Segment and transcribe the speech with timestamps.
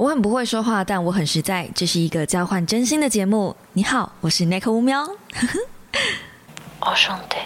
[0.00, 1.68] 我很不会说话，但我很实在。
[1.74, 3.54] 这是一个交换真心的节目。
[3.74, 5.02] 你好，我是 Nick 乌喵。
[6.80, 7.36] 哦，兄弟。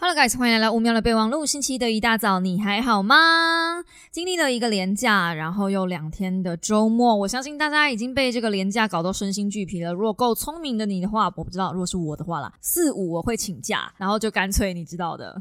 [0.00, 1.44] Hello guys，欢迎来到五秒的备忘录。
[1.44, 3.82] 星期一的一大早，你还好吗？
[4.12, 9.92] 经历了一个连假，然后又两天的周末，我相信大家已经被这个连假搞到身心俱疲了。
[9.92, 15.36] 如果够聪明的你的话，我不知道；如果是我的话啦，四五我会请假，然后就干脆你知道的，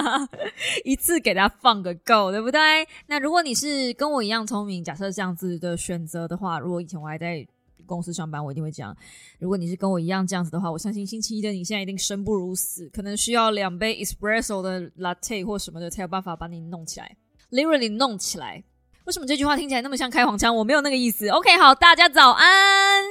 [0.82, 2.58] 一次给他放个够，对不对？
[3.08, 7.46] 那如果你是跟我一样聪明，假设这样子的选择的话，如果以前我还在。
[7.86, 8.94] 公司上班，我一定会这样。
[9.38, 17.16] 如果你是跟我一样这样子的话，我相信星期一的你现在一定生不如死，可能需要两杯 espresso 的 latte 或什么的才有办法把你弄起来
[17.50, 18.62] ，literally 弄起来。
[19.04, 20.54] 为什么这句话听起来那么像开黄腔？
[20.56, 21.28] 我没有那个意思。
[21.28, 23.04] OK，好，大家早安。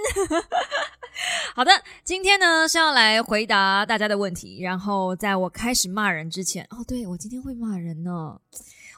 [1.56, 1.72] 好的，
[2.04, 8.38] 今天呢是要来回答大家的问题，然后在我开始骂人之前，哦，对我今天会骂人呢。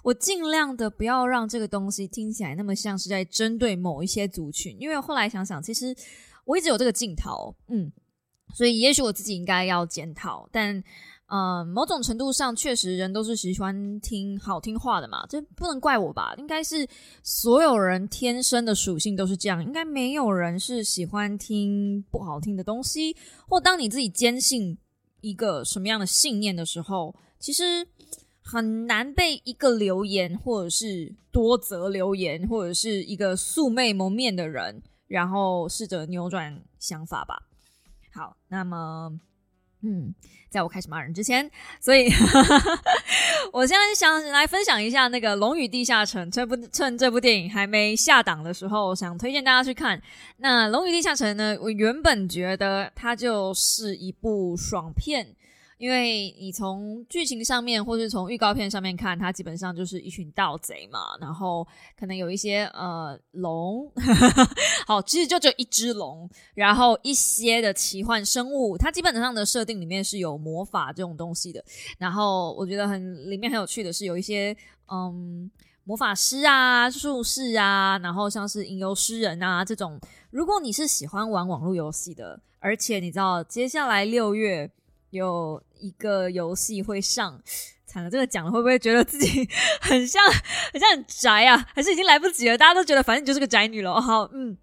[0.07, 5.93] 我尽量的不要让这个东西听起来那么像是在针对某一些族群，因为后来想想，其实
[6.45, 7.91] 我一直有这个镜头，嗯，
[8.55, 10.47] 所以也许我自己应该要检讨。
[10.49, 10.81] 但，
[11.25, 16.33] 呃，某种程度上，确实人都是喜欢听好听话的嘛，这不能怪我吧？
[16.37, 16.87] 应该是
[17.21, 23.13] 所有人天生的属性都是这样，应该没有人是喜欢听不好听的东西。
[23.45, 24.77] 或当你自己坚信
[25.19, 27.85] 一个什么样的信念的时候，其实。
[28.49, 37.43] 很难被一个留言，或者是多则留言，或者是一个素昧蒙面的人，然后试着扭转想法吧。
[38.13, 39.11] 好，那么，
[39.81, 40.15] 嗯，
[40.49, 42.07] 在我开始骂人之前，所以
[43.51, 50.01] 我现在想来分享一下那个《龙与地下城》这部趁这部电影还没下档的时候，想推荐大家去看。
[50.37, 55.35] 那《龙与地下城》呢，我原本觉得它就是一部爽片。
[55.77, 63.87] 因为你从剧情上面，或是从预告片上面看，它基本上就是一群盗贼嘛，然后可能有一些呃龙，
[64.87, 71.63] 好，其实就只有一只龙，然后一些的奇幻生物，它基本上的设定里面是有魔法这种东西的。
[71.99, 74.57] 然后我觉得很里面很有趣的是有一些
[74.91, 75.49] 嗯
[75.83, 79.99] 魔法师啊、术士啊，然后像是吟游诗人啊这种。
[80.31, 84.71] 如果你是喜欢玩网络游戏的，而且你知道接下来六月。
[85.09, 87.41] 有一个游戏会上，
[87.85, 89.47] 惨了，这个讲了会不会觉得自己
[89.81, 90.21] 很像
[90.71, 91.57] 很像很宅啊？
[91.73, 92.57] 还是已经来不及了？
[92.57, 93.99] 大家都觉得反正你就是个宅女了。
[94.01, 94.57] 好，嗯，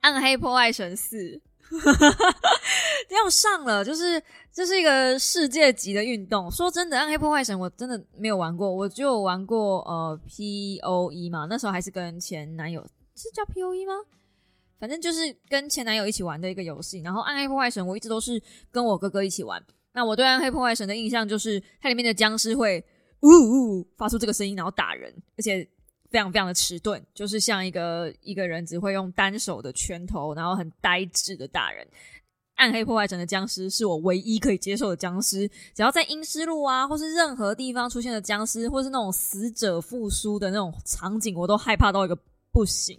[0.00, 1.40] 暗黑破坏神四
[3.10, 4.22] 要上了，就是
[4.52, 6.50] 这是一个世界级的运动。
[6.50, 12.86] 说真的，暗黑破坏神我真的没有玩过，我就玩过呃 P O E 嘛，那时候还是跟前男友
[13.16, 13.94] 是叫 P O E 吗？
[14.84, 18.38] 反正就是跟前男友一起玩的一个游戏，然后《暗黑破坏神》我一直都是
[18.70, 19.58] 跟我哥哥一起玩。
[19.94, 22.84] 那我对《暗黑破坏神》的印象就是它里面的僵尸会
[23.20, 25.66] 呜呜发出这个声音，然后打人，而且
[26.10, 31.82] 非常非常的迟钝，就是像一个一个人只会用单手的拳头，然后很呆滞的打人。
[32.56, 42.14] 《暗黑破坏神》的僵尸是我唯一可以接受的僵尸，只要在阴尸路啊，或是任何地方出现的僵尸，或是那种死者复苏的那种场景，我都害怕到一个
[42.52, 42.98] 不行。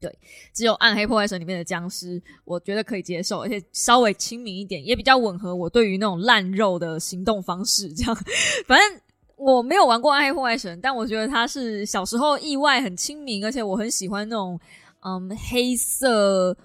[0.00, 0.18] 对，
[0.54, 7.92] 只有《暗黑破坏神》里面的僵尸，我觉得可以接受，而且稍微亲民一点，也比较吻合我对于那种烂肉的行动方式。
[7.92, 8.16] 这样，
[8.66, 9.00] 反正
[9.36, 14.58] 我没有玩过《暗黑破坏神》，但我觉得它是小时候意外很亲民，而且我很喜欢那种
[15.00, 16.56] 嗯黑色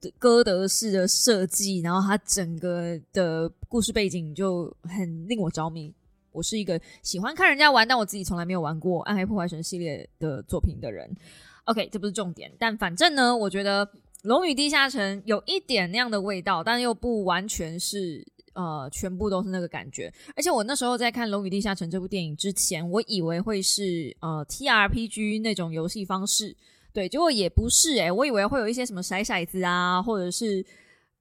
[0.00, 5.92] 的歌德式的设计，然后它整个的故事背景就很令我着迷。
[6.30, 11.08] 我是一个喜欢看人家玩，但我自己从来没有玩过《暗黑破坏神》系列的作品的人。
[11.64, 13.86] OK，这不是重点，但反正呢，我觉得
[14.22, 20.12] 《龙与地下城》有一点那样的味道，但又不完全是呃全部都是那个感觉。
[20.36, 26.54] 而且我那时候在看《龙与地下城》这部电影之前，我以为会是呃 TRPG 那种游戏方式，
[26.92, 30.64] 对，结果也不是诶，我以为会有一些什么骰骰子啊，或者是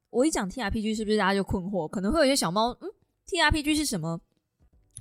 [0.10, 1.88] 我一讲 TRPG 是不是大家就困惑？
[1.88, 2.90] 可能会有一些小猫，嗯
[3.28, 4.20] ，TRPG 是什么？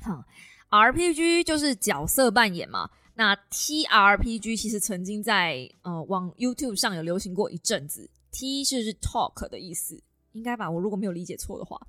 [0.00, 0.24] 哈
[0.70, 2.88] ，RPG 就是角色扮演嘛。
[3.22, 10.02] 那 T R P G 其实曾经在呃往 YouTube 上有流行过一阵子，T 是 Talk 的意思，
[10.32, 10.68] 应该吧？
[10.68, 11.80] 我如果没有理解错的话，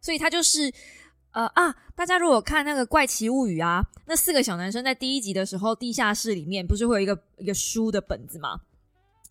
[0.00, 0.72] 所以它就是
[1.30, 8.60] 呃啊，大家如果看那个怪奇物语啊，那四个小男生在第一集的时候，地下室里面不是会有一个一个书的本子吗？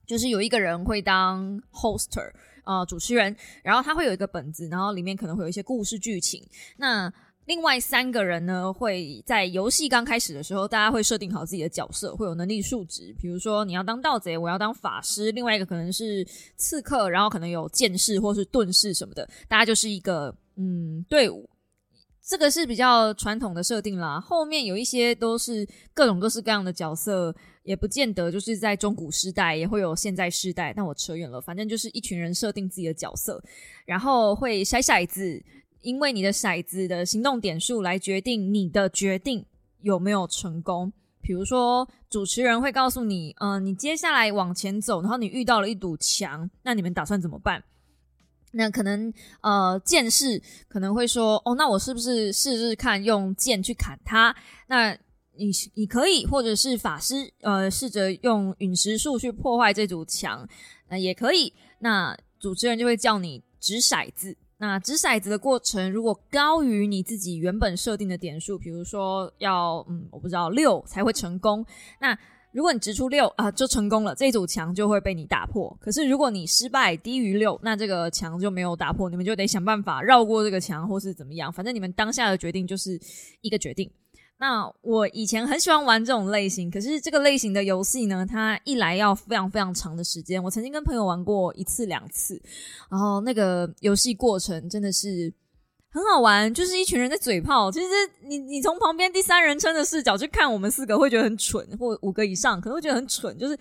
[0.07, 2.31] 就是有一个人会当 Hoster
[2.63, 6.41] 啊主持人，然后他会有一个本子，然后里面可能会有一些故事剧情。
[6.77, 7.13] 那
[7.49, 13.11] 另外三个人呢，会在游戏刚开始的时候，大家会设定好自己的角色，会有能力数值。
[13.19, 16.23] 比如说，你要当盗贼，我要当法师，另外一个可能是
[16.57, 19.27] 刺客，然后可能有剑士或是盾士什么的。
[19.47, 21.49] 大家就是一个嗯队伍，
[22.23, 24.21] 这个是比较传统的设定啦。
[24.21, 30.71] 后面有一些都是各种各式各样的角色，也不见得就是在中古时代，也会有现在时代。
[30.71, 33.43] 但我扯远了，反正就是一群人设定自己的角色，
[33.87, 35.43] 然后会筛骰子，
[35.81, 39.45] 因为你的骰子的行动点数来决定你的决定
[39.81, 40.91] 有没有成功。
[41.21, 47.63] 比如说，主持人会告诉你，嗯，你接下来往前走，然后你遇到了一堵墙，那你们打算怎么办？
[48.51, 54.35] 那可能呃，剑士可能会说，哦，那我是不是试试看用剑去砍他？
[54.67, 54.91] 那
[55.35, 60.47] 你你可以，或者是法师，呃，试着用陨石术去破坏这堵墙，
[60.89, 61.53] 那也可以。
[61.79, 64.35] 那主持人就会叫你掷骰子。
[64.61, 71.65] 那掷骰子的过程，如果高于你自己原本设定的点数，比如说要嗯，我不知道六才会成功。
[72.01, 72.17] 那
[72.51, 75.73] 如果你掷出六啊，就成功了，这组墙就会被你打破。
[75.79, 81.53] 可是如果你失败低于六，那这个墙就没有打破，你们就得想办法绕过这个墙，或是怎么样。
[81.53, 82.99] 反正你们当下的决定就是
[83.41, 83.89] 一个决定。
[84.39, 90.41] 那我以前很喜欢玩这种类型，可是这个类型的游戏呢，它一来要非常非常长的时间。
[90.41, 92.41] 我曾经跟朋友玩过一次两次，
[92.89, 95.33] 然后那个游戏过程真的是
[95.91, 97.69] 很好玩，就是一群人在嘴炮。
[97.69, 97.87] 其实
[98.23, 103.59] 你你从旁边第三人称的视角去看我们四个，会觉得很蠢，或五个以上可能会觉得很蠢，就是。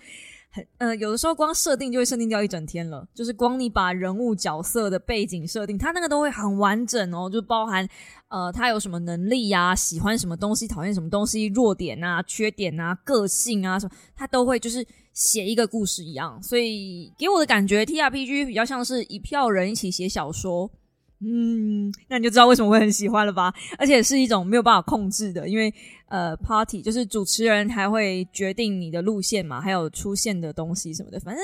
[0.51, 7.87] 很呃，有的时候光设定就会设定掉一整天了，就是光你把人物角色的背景设定，它那个都会很完整哦，就包含
[8.29, 20.71] 呃他有什么能力呀，喜欢什么东西，讨厌什么东西，弱点啊，缺点啊，个性啊什么，他都会就是写一个故事一样，所以给我的感觉，T R P G 比较像是一票人一起写小说。
[21.21, 23.53] 嗯，那你就知道为什么会很喜欢了吧？
[23.77, 25.73] 而且是一种没有办法控制的，因为
[26.07, 31.19] 呃，party 就是主持人还会决定你的路线嘛，还有出现的东西什么的。
[31.19, 31.43] 反正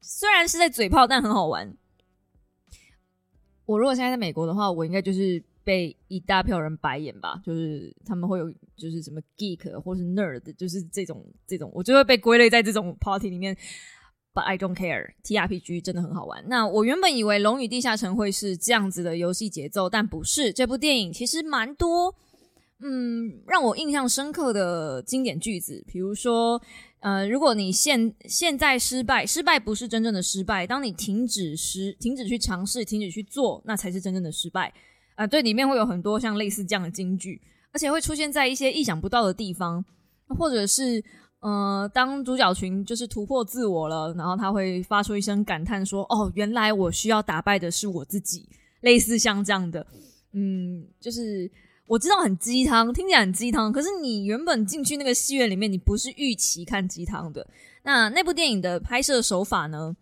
[0.00, 1.76] 虽然是在嘴炮，但很好玩。
[3.66, 13.54] 我如果现在在美国的话，我应该就是被一大票人白眼吧，就是他们会有就是什么 geek 或是 nerd，就是这种这种，我就会被归类在这种 party 里面。
[14.34, 15.10] But I don't care.
[15.22, 16.42] T R P G 真的很好玩。
[16.48, 20.50] 那我原本以为《龙与地下城》会是这样子的游戏节奏，但不是。
[20.54, 22.14] 这部电影其实蛮多，
[22.80, 25.84] 嗯，让我印象深刻的经典句子。
[25.86, 26.58] 比如说，
[27.00, 30.66] 呃，如果你现现在失败，失败不是真正的失败。
[30.66, 34.72] 当你停止时，停止去尝试，停止去做，那才是真正的失败。
[35.14, 37.38] 啊，对，里面会有很多像类似这样的金句，
[37.70, 39.84] 而且会出现在一些意想不到的地方，
[40.38, 41.04] 或者是。
[41.42, 48.48] 呃，当主角群就是突破自我了，然后他会发出一声感叹说：“哦，原来我需要打败的是我自己。”
[48.82, 49.86] 类似像这样的，
[50.32, 51.50] 嗯，就是
[51.86, 57.46] 我知道很鸡汤，听起来很鸡汤，可是你原本进去那个戏院里面，你不是预期看鸡汤的。
[57.84, 59.96] 那那部电影的拍摄手法呢？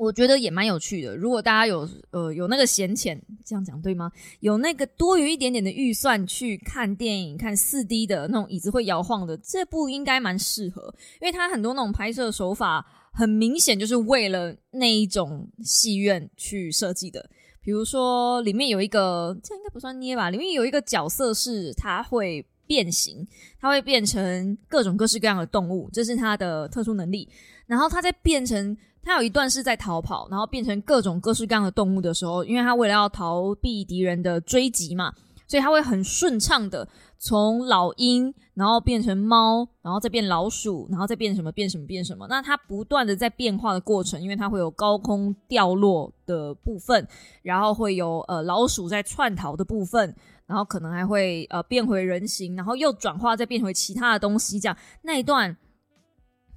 [0.00, 1.14] 我觉得也蛮有趣的。
[1.14, 4.10] 如果大家有呃有那个闲钱，这样讲对吗？
[4.40, 12.82] 有那个多余一点点的预算去看电影，看四 D 的那种椅子会摇晃的，这部应该蛮适合，因为它很多那种拍摄手法
[13.12, 17.28] 很明显就是为了那一种戏院去设计的。
[17.60, 20.30] 比如说里面有一个，这应该不算捏吧？
[20.30, 23.28] 里面有一个角色是它会变形，
[23.60, 27.28] 它会变成各种各式各样的动物，这是它的特殊能力。
[27.66, 28.74] 然后它在变成。
[29.02, 35.12] 他有一段是在逃跑，然后变成各种各式各样的动物的时候，因为他为了要逃避敌人的追击嘛，
[35.46, 36.86] 所以他会很顺畅的
[37.18, 42.26] 从老鹰，然后变成猫，然后再变老鼠，然后再变什么变什么变什么。
[42.28, 47.06] 那它不断的在变化的过程，因为它会有高空掉落的部分，
[47.42, 50.14] 然后会有呃老鼠在窜逃的部分，
[50.46, 55.56] 然后可能还会呃变回人形，然后又转化再变回其他的东西，这样那一段，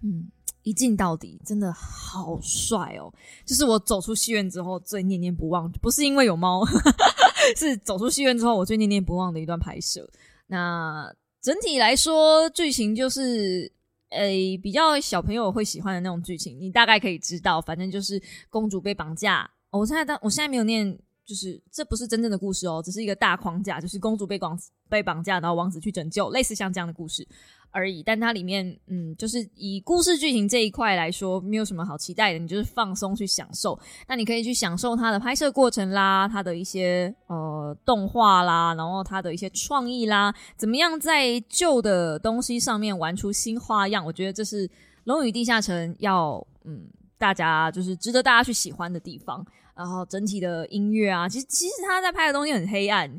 [0.04, 0.30] 嗯。
[0.64, 3.14] 一镜到底，真的好帅哦！
[3.46, 6.66] 就是我走出戏院之后最念念不忘，不是因为有猫，
[7.56, 10.10] 是走出戏院之后我最念念不忘的一段拍摄。
[10.48, 13.72] 那整体来说，剧情就是
[14.10, 19.50] 诶比较小朋友会喜欢的那种剧情，你大概可以知道，反正就是公主被绑架。
[19.70, 27.28] 我现在当我现在没有念，就是这不是真正的故事哦，只是一个大框架，就是公主被绑被绑架，然后王子去拯救，类似像这样的故事。
[27.74, 32.38] 而已，但它里面，嗯，就是以故事剧情这一块来说，没有什么好期待的。
[32.38, 33.78] 你就是放松去享受，
[34.08, 44.06] 那你可以去享受它的拍摄过程啦，它的一些呃动画啦，然后它的一些创意啦，怎么样在旧的东西上面玩出新花样？
[44.06, 44.68] 我觉得这是
[45.06, 46.88] 《龙与地下城》要嗯
[47.18, 49.46] 大家就是值得大家去喜欢的地方。
[49.76, 53.10] 然后整体的音乐啊，其实其实他在拍的东西很黑暗。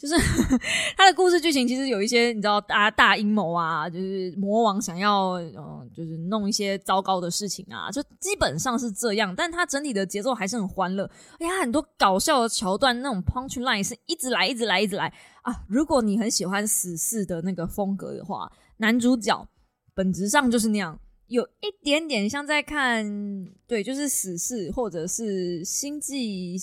[0.00, 0.14] 就是
[0.96, 9.34] 他的故事剧情其实有一些你知道大大阴谋啊，就是魔王想要嗯，就是弄一些糟糕的事情啊，就基本上是这样。
[9.36, 11.04] 但他整体的节奏还是很欢乐，
[11.34, 15.64] 而且很多搞笑的桥段，那种 punch line 是一直来，一直来，一直来啊！
[15.68, 19.46] 如果你很喜欢死侍的那个风格的话，男主角
[19.94, 23.04] 本质上就是那样，有一点点像在看
[23.66, 26.56] 对，就是死侍或者是星际。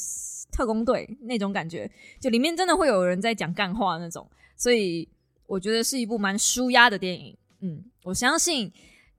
[0.51, 1.89] 特工队那种感觉，
[2.19, 5.07] 就里面真的会有人在讲干话那种，所以
[5.45, 7.37] 我觉得是一部蛮舒压的电影。
[7.61, 8.71] 嗯，我相信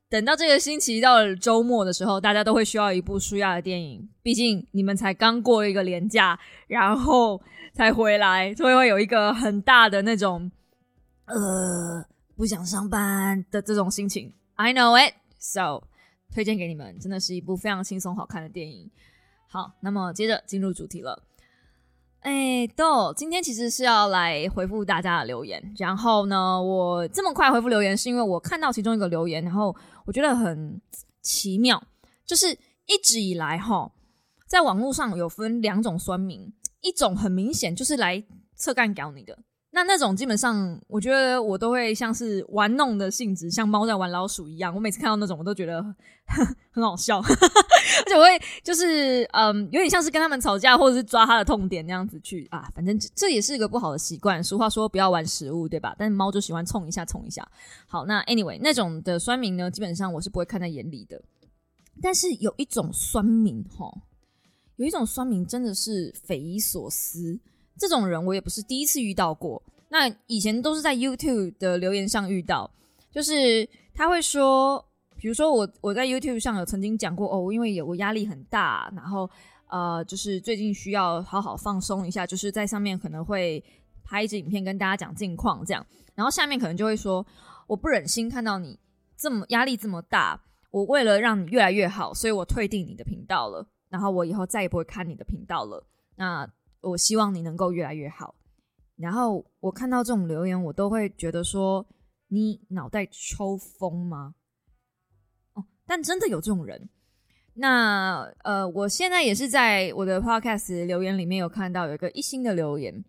[0.08, 4.08] 等到这个星期到了周末的时候，大家都会需要一部舒压的电影。
[4.22, 7.40] 毕竟你们才刚过一个年假，然后
[7.74, 10.50] 才回来，就会有一个很大的那种
[11.26, 12.04] 呃
[12.36, 14.32] 不想上班的这种心情。
[14.54, 15.82] I know it, so
[16.32, 18.90] 推荐给你们，真的是一部非常轻松好看的电影。
[19.50, 21.22] 好，那么接着进入主题了。
[22.20, 25.72] 哎，豆，今天其实是要来回复大家的留言。
[25.78, 29.74] 然后呢，我这么快回复留言，是因为我看到其中一个留言，然后
[30.04, 30.78] 我觉得很
[31.22, 31.82] 奇妙，
[32.26, 33.90] 就是一直以来哈，
[34.46, 36.52] 在网络上有分两种酸民，
[36.82, 38.22] 一种很明显就是来
[38.56, 39.38] 侧干搞你的。
[39.70, 44.74] 那那种基本上，我觉得我都会像是玩弄的性质，像猫在玩老鼠一样。
[44.74, 45.82] 我每次看到那种，我都觉得
[46.72, 47.22] 很好笑，
[48.04, 52.70] 而且我会就是嗯，有点像是跟他们吵架，或者是抓他的痛点那样子去啊。
[52.74, 54.42] 反正这也是一个不好的习惯。
[54.42, 55.94] 俗话说不要玩食物，对吧？
[55.98, 57.46] 但猫就喜欢冲一下，冲一下。
[57.86, 61.20] 好，那 anyway 那种的酸民呢，基本上我是不会看在眼里的。
[62.00, 63.92] 但是有一种酸民哈，
[64.76, 67.38] 有一种酸民真的是匪夷所思。
[67.76, 72.70] 这种人我也不是第一次遇到过，那以前都是在 YouTube 的留言上遇到，
[73.12, 74.84] 就是他会说，
[75.18, 79.28] 比如说我我在 YouTube 上有曾经讲过哦，因为有我压力很大，然后
[79.68, 83.62] 呃，就是最近需要好好放松一下，就是在上面可能会
[84.04, 85.84] 拍一支影片跟大家讲近况这样，
[86.14, 87.26] 然后下面可能就会说，
[87.66, 88.78] 我不忍心看到你
[89.16, 96.48] 这么压力这么大，我为了让你越来越好，所以我退订你的频道了，然后我以后再也不会看你的频道了，那。
[96.80, 98.36] 我希望你能够越来越好。
[98.94, 101.84] 然后我看到这种留言，我都会觉得说
[102.30, 104.36] ：“你脑袋抽风吗？”
[105.88, 106.88] 但真的有这种人。
[107.54, 113.04] 那呃，我现在也是在我的 podcast 留言里面有看到有一个一星的留言。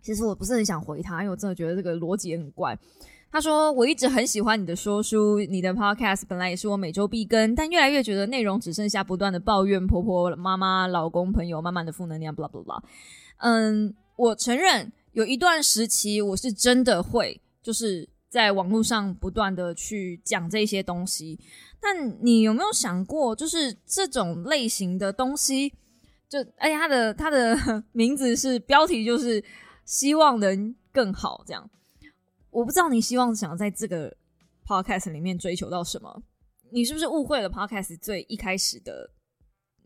[0.00, 2.78] 其实我不是很想回他，因为我真的觉得这个逻辑很怪。
[3.32, 12.80] 他说：“我一直很喜欢你的说书，你的 podcast 本来也是我每周必更，但越来越觉得内容只剩下不断的抱怨婆婆、妈妈、老公、朋友，慢慢的负能量，blah blah blah。
[13.38, 21.38] 嗯，我承认有一段时期我是真的会，就是在网络上不断的去讲这些东西。
[21.80, 25.72] 但你有没有想过，就是这种类型的东西，
[26.28, 27.56] 就而且它的它的
[27.92, 29.42] 名字是标题，就是
[29.84, 31.70] 希望能更好这样。”
[32.50, 34.12] 我不知道你希望想在这个
[34.66, 36.24] podcast 里面追求到什么？
[36.72, 39.08] 你是不是误会了 podcast 最一开始的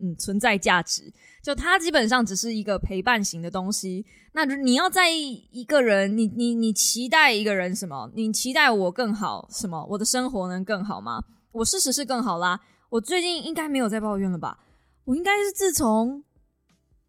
[0.01, 1.13] 嗯存在价值？
[1.43, 4.05] 就它基本上只是一个陪伴型的东西。
[4.33, 8.11] 那你要在意一个人，你你你期待一个人什么？
[8.15, 9.87] 你期待我更好什么？
[9.91, 11.23] 我的生活能更好吗？
[11.53, 12.61] 我事实是更好啦。
[12.91, 14.59] 我最近应该没有在抱怨了吧？
[15.05, 16.23] 我应该是自从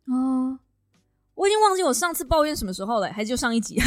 [0.06, 0.60] 啊，
[1.36, 3.78] 我已经忘记我上次抱怨什么时候了，还是就上一集。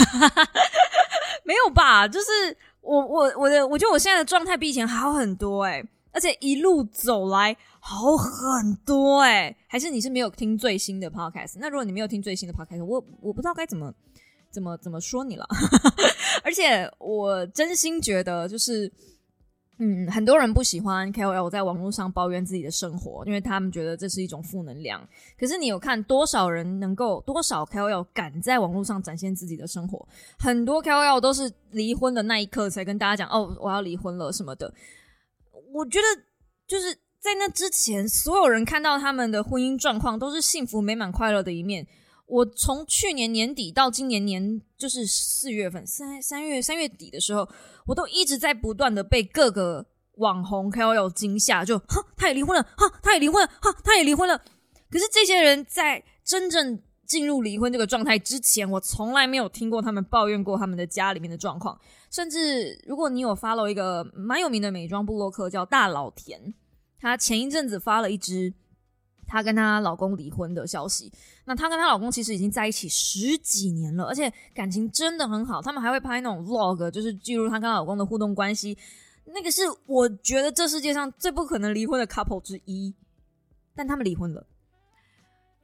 [1.44, 2.06] 没有吧？
[2.06, 5.82] 就是我我我的，我觉得我现在的状态比以前好很多哎，
[6.12, 9.54] 而且一路走来好很多哎。
[9.66, 11.56] 还是你是没有听最新的 podcast？
[11.58, 13.92] 那如果你没有听最新的 podcast，我我不知道该怎么
[14.50, 15.44] 怎么怎么说你了。
[16.44, 18.90] 而且我真心觉得就是。
[19.78, 25.04] 嗯，很多人不喜欢 KOL 在网络上抱怨自己的生活，因为他们觉得这是一种负能量。
[25.36, 30.06] 可是你有看多少人能够，多少 KOL 敢在网络上展现自己的生活？
[30.38, 34.72] 很多 KOL 都是离婚的那一刻才跟大家讲：“哦，我要离婚了什么的。”
[35.74, 36.22] 我觉得
[36.68, 41.86] 就是在那之前，所有人看到他们的婚姻状况都是幸福美满、快乐的一面。
[42.26, 47.48] 我从去年年底到今年年，就是四月份三三月三月底的时候。
[47.86, 49.84] 我都一直在不断的被各个
[50.18, 54.40] 网红 KOL 惊吓，就哈，他也离婚了，哈，他也离婚了，哈，他也离婚了。
[54.88, 61.76] 可是这些人在真正进入离婚这个状态之前，我从来没有听过他们抱怨过他们的家里面的状况。
[62.08, 66.54] 甚至如果你有 follow 一个蛮有名的美妆部落客叫大老田，
[67.02, 68.54] 她前一阵子发了一支。
[69.24, 71.10] 她跟她老公离婚的消息，
[71.46, 75.62] 那她跟她老公其实已经在一起十几年了，而且感情真的很好。
[75.62, 78.76] 他们还会拍那种 vlog，就是记录她跟她老公的互动关系。
[79.24, 82.94] 那个是我觉得这世界上最不可能离婚的 couple 之一，
[83.74, 84.46] 但他们离婚了。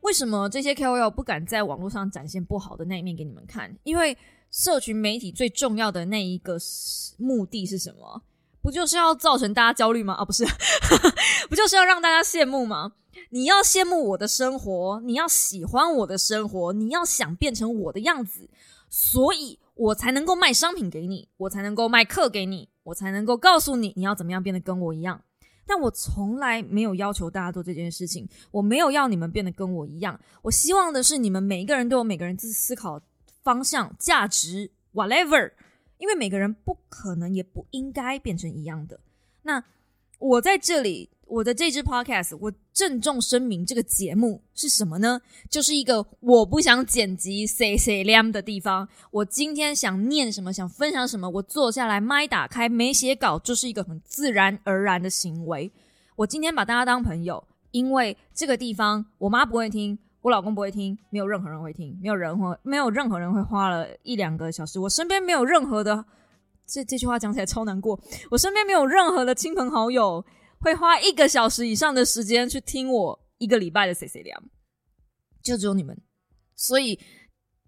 [0.01, 3.77] 为什么这些 KOL 不敢在网络上展现不好的那一面给你们看？
[3.83, 4.17] 因为
[4.51, 6.57] 社群媒体最重要的那一个
[7.19, 8.23] 目的是什么？
[8.69, 10.13] 不就是要造成大家焦虑吗？
[10.13, 10.45] 啊，不是，
[11.49, 12.93] 不就是要让大家羡慕吗？
[13.31, 18.51] 你要羡慕我的生活，你要喜欢我的生活，你要想变成我的样子，
[18.91, 25.23] 所以我才能够卖商品给你，我才能够卖课给你，我才能够告诉你你要怎么样变得跟我一样。
[25.67, 30.21] 但我从来没有要求大家做这件事情，我没有要你们变得跟我一样。
[30.43, 33.01] 我希望的是你们每一个人都有每个人自思考
[33.43, 35.53] 方向、价值，whatever。
[35.99, 38.99] 因为每个人不可能也不应该变成一样的。
[39.43, 39.63] 那
[40.19, 45.21] 我在这里，我的这支 podcast，我郑重声明，这个节目是什么呢？
[45.49, 48.89] 就是一个我不想剪辑 say say 亮的地方。
[49.11, 55.71] 我今天想念什么，想分享什么，我坐下来，麦打开，没写稿，就是一个很自然而然的行为。
[56.17, 59.99] 我今天把大家当朋友，因为这个地方我妈不会听。
[60.21, 64.79] 我老公不会听，没有任何人会听，没有人会，没有任何人会花了一两个小时。
[64.81, 66.05] 我身边没有任何的，
[66.67, 67.99] 这这句话讲起来超难过。
[68.31, 70.25] 我身边没有任何的亲朋好友
[70.61, 74.43] 会花一个小时以上的时间去听我一个礼拜的 C C 聊，
[75.41, 75.97] 就只有你们。
[76.57, 76.99] 所以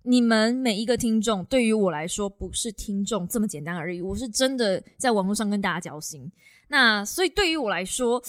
[0.02, 6.30] 你们每一个听众对于我来说不是听众这么简单而已，我是真的在网络上跟大家交心。
[6.66, 8.20] 那所以对于我来说。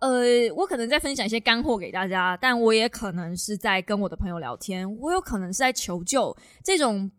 [0.00, 7.10] 呃，我可能在分享一些干货给大家，但我也可能是在跟我的朋友聊天，我有可能是在求救，这种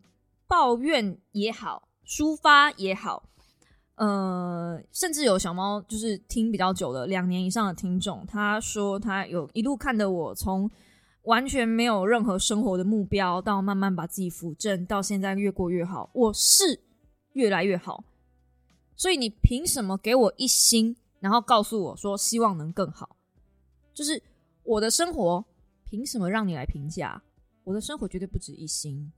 [0.48, 3.28] 抱怨也好，抒发也好，
[3.94, 10.68] 呃，甚至有小猫就是听比较久的两年以上的听众，他说他有一路看的我从
[11.22, 16.80] 完全没有任何生活的目标，到慢慢把自己扶正，到现在越过越好，我是
[17.34, 18.02] 越来越好，
[18.96, 20.96] 所以你凭什么给我一星？
[21.22, 23.16] 然后告诉我说，希望能更好，
[23.94, 24.20] 就是
[24.64, 25.44] 我的生活
[25.84, 27.22] 凭什么让你来评价？
[27.62, 29.12] 我的生活绝对不止一星，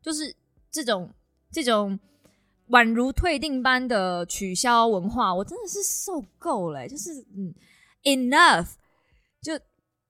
[0.00, 0.36] 就是
[0.70, 1.12] 这种
[1.50, 1.98] 这种
[2.68, 6.88] 宛如退订般的取消文化，我真的是受够了。
[6.88, 7.52] 就是嗯
[8.04, 8.74] ，enough，
[9.40, 9.58] 就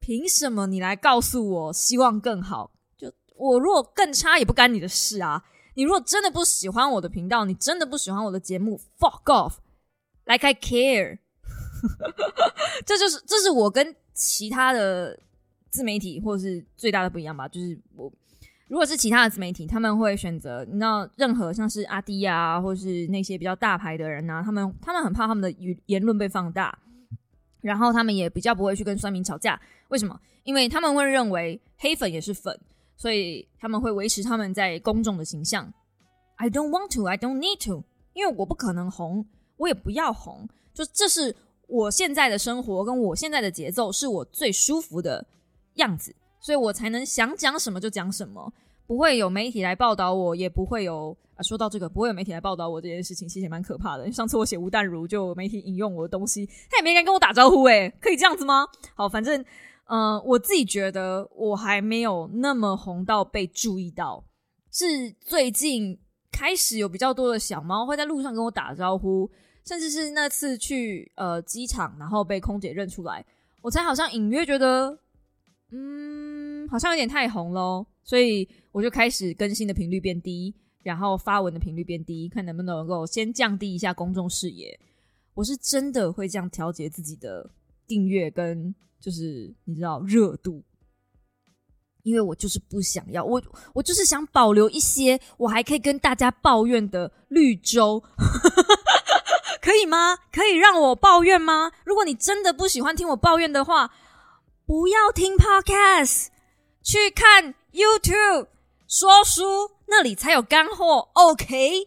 [0.01, 2.71] 凭什么你来告诉我希望更好？
[2.99, 5.43] 就我如果更差也不干你的事啊！
[5.75, 11.21] 你如果真的不喜欢我的频道，你真的不喜欢我的节目，fuck off，like I care。
[12.87, 15.19] 这就是，这是我跟其他的
[15.71, 17.49] 自媒体或者是最大的不一样吧。
[17.49, 18.11] 就是我
[18.69, 26.79] 如果是其他的自媒体，他们会选择，你知道，任何像是阿迪啊，或是那些比较大牌的人呐，他们他们很怕他们的言言论被放大，
[27.61, 29.61] 然后他们也比较不会去跟酸民吵架。
[29.89, 30.19] 为什么？
[30.45, 32.59] 因为他们会认为黑粉也是粉，
[32.97, 35.73] 所以他们会维持他们在公众的形象。
[36.37, 39.27] I don't want to, I don't need to，因为我不可能红，
[39.59, 41.37] 我也不要红，就这是。
[41.73, 45.27] 我现在的生活跟我现在的节奏是我最舒服的
[45.77, 48.53] 样子，所以我才能想讲什么就讲什么，
[48.87, 51.43] 不会有媒体来报道我，也不会有啊。
[51.43, 54.13] 说到这个，不会有媒体来报道我这件事情，其实蛮可怕的。
[54.13, 58.67] 上次我写吴淡如，就媒体引用我的东西，他也没敢跟我打招呼，诶，可以这样子吗？
[58.95, 59.43] 好，反正，
[59.89, 64.23] 嗯，我自己觉得我还没有那么红到被注意到，
[64.71, 65.99] 是最近
[66.31, 69.31] 开始有比较多的小猫会在路上跟我打招呼。
[69.65, 73.25] 甚至是那次去呃机场，然后被空姐认出来，
[73.61, 74.99] 我才好像隐约觉得，
[75.71, 84.79] 嗯，好像有点太红喽，所以我就开始更新的频率变低，然后发文的频率变低，看能不能够先降低一下公众视野。
[85.35, 87.49] 我是真的会这样调节自己的
[87.87, 90.63] 订阅跟就是你知道热度，
[92.03, 98.03] 因为我就是不想要我我就是想保留一些我还可以跟大家抱怨的绿洲。
[99.63, 100.19] 可以吗？
[100.33, 101.71] 可以让我抱怨吗？
[101.85, 103.95] 如果你真的不喜欢听我抱怨的话，
[104.67, 106.27] 不要听 Podcast，
[106.83, 108.49] 去看 YouTube
[108.89, 111.11] 说书，那里才有干货。
[111.15, 111.85] OK？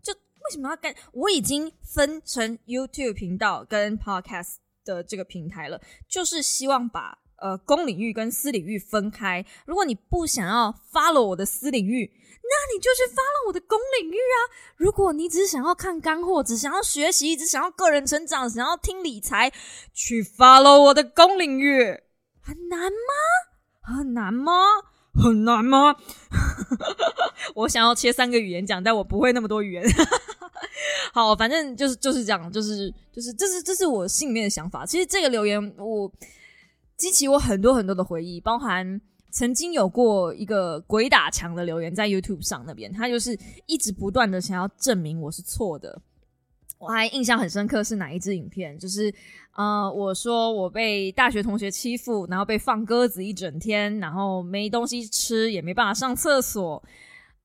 [0.00, 0.94] 就为什么要干？
[1.12, 9.44] 我已经分成 YouTube 频道跟 Podcast 的这个平台了，就是希望把呃公领域跟私领域分开。
[9.66, 12.12] 如果你不想要 follow 我的私领域，
[12.50, 14.36] 那你就去发了我的公领域啊！
[14.76, 19.52] 如果你只是想要看干货，只想要学习，只想要个人成长，想要听理财，
[19.92, 22.00] 去发了我的公领域，
[22.40, 22.96] 很难吗？
[23.82, 24.52] 很难吗？
[25.14, 25.94] 很难吗？
[27.54, 29.84] 我想要切三个语言讲，但我不会那么多语言。
[31.12, 34.86] 好，反正就是就是这样，就是就是这是这是我心里面的想法。
[34.86, 36.10] 其实这个留言我
[36.96, 39.00] 激起我很多很多的回忆，包含。
[39.38, 45.96] 曾经有过一个鬼打墙的留言在 YouTube 上，那边他就是一直不断的想要证明我是错的，
[46.76, 48.76] 我还印象很深刻是哪一支影片？
[48.76, 49.14] 就是
[49.54, 56.82] 呃，我说我被大学同学欺负，然后被放鸽子一整天，然后没东西吃，也没办法上厕所。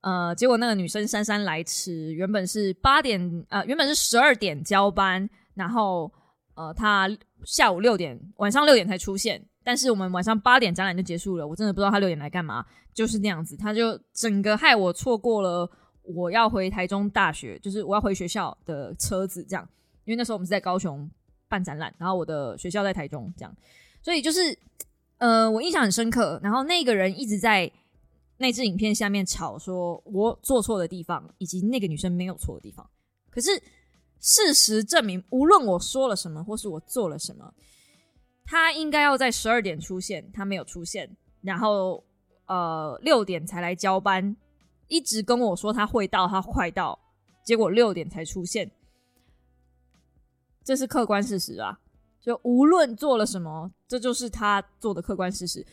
[0.01, 6.11] 呃，结果那个女生姗姗来迟，原本是八点，呃，原本是十二点交班，然后
[6.55, 7.07] 呃，她
[7.45, 9.45] 下午六点，晚上六点才出现。
[9.63, 15.69] 但是我们晚上八点展览就结束了，我真的不知道他六点来干嘛，就是那样子，他就整个害我错过了。
[16.03, 19.65] 我要回台中大学，就是我要回学校的车子，这样，
[20.03, 21.09] 因为那时候我们是在高雄
[21.47, 23.55] 办展览，然后我的学校在台中，这样，
[24.01, 24.59] 所以就是，
[25.19, 26.37] 呃，我印象很深刻。
[26.43, 27.71] 然后那个人一直在
[28.35, 32.85] 那支影片下面吵，说我做错的地方，以及那个女生没有错的地方。
[33.29, 33.49] 可是
[34.19, 37.53] 事实证明，无论我说了什么，或是我做了什么，
[38.45, 42.03] 他应该要在十二点出现，他没有出现，然后
[42.45, 44.35] 呃六点才来交班。
[44.89, 46.99] 一直跟我说他会到，他快到，
[47.43, 48.69] 结果六点才出现，
[50.63, 51.79] 这是客观事实啊！
[52.21, 55.65] 就无论做了什么，这就是他做的客观事实。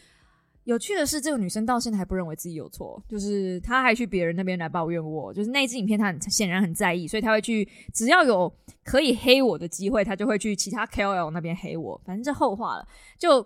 [0.65, 5.33] 有趣的是，这个女生到现在还不认为自己有错，就是她还去别人那边来抱怨我。
[5.33, 8.53] 就是那支影片，她很显然很在意，所以她会去，只要有
[8.85, 12.01] 可以黑我的机会，她就会去其他 KOL 那边黑我。
[12.05, 12.87] 反正这后话了。
[13.19, 13.45] 就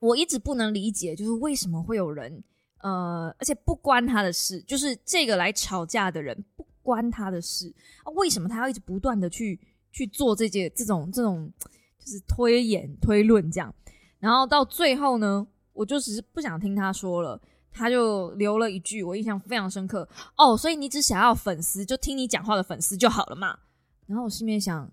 [0.00, 2.42] 我一直不能理解，就是为什么会有人。
[2.82, 8.12] 呃，而且不关他的事，就是这个来吵架的人不关他的事啊？
[8.12, 9.58] 为什么他要一直不断的去
[9.90, 11.50] 去做这件这种这种
[11.98, 13.74] 就是推演推论这样？
[14.20, 15.44] 然后到最后呢，
[15.76, 23.58] 我就只是不想听他说了，他就留了一句我印象非常深刻哦，所以你只想要粉丝就听你讲话的粉丝就好了嘛？
[24.06, 24.90] 然后我心里面想，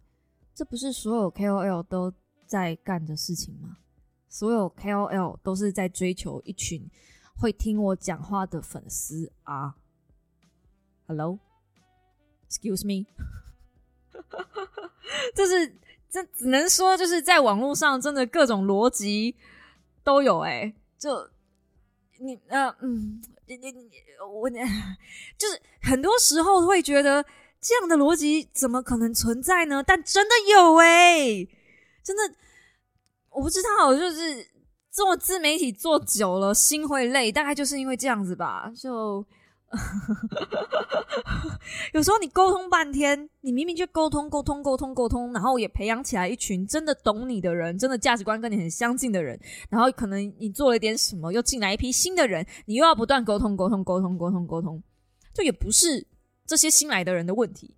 [0.54, 2.13] 这不是所有 KOL 都
[2.46, 3.78] 在干的事情吗？
[4.30, 6.89] 所有 KOL 都是在追求一群。
[7.36, 9.76] 会听我讲话的粉丝啊
[11.08, 13.08] ，Hello，Excuse me，
[15.36, 15.76] 就是
[16.10, 19.36] 这只能说就是在网络上真的各种逻辑
[20.04, 21.30] 都有哎，就
[22.20, 23.92] 你呃嗯你你你
[24.42, 24.50] 我
[25.38, 27.26] 就是很多时候会觉得
[27.60, 29.84] 这样的逻辑怎么可能存在呢？
[29.86, 31.48] 但真的有哎，
[32.04, 32.36] 真的
[33.30, 34.54] 我不知道就是。
[34.94, 38.72] 做自媒体做久了，心会累，大概就是因为这样子吧。
[38.78, 39.26] 就
[41.93, 54.81] 有时候你沟通半天，你明明就沟通沟通沟通沟通，然后也培养起来一群真的懂你的人，真的价值观跟你很相近的人，然后可能你做了一点什么，又进来一批新的人，你又要不断沟通沟通沟通沟通沟通，
[55.33, 56.05] 就也不是
[56.45, 57.75] 这些新来的人的问题。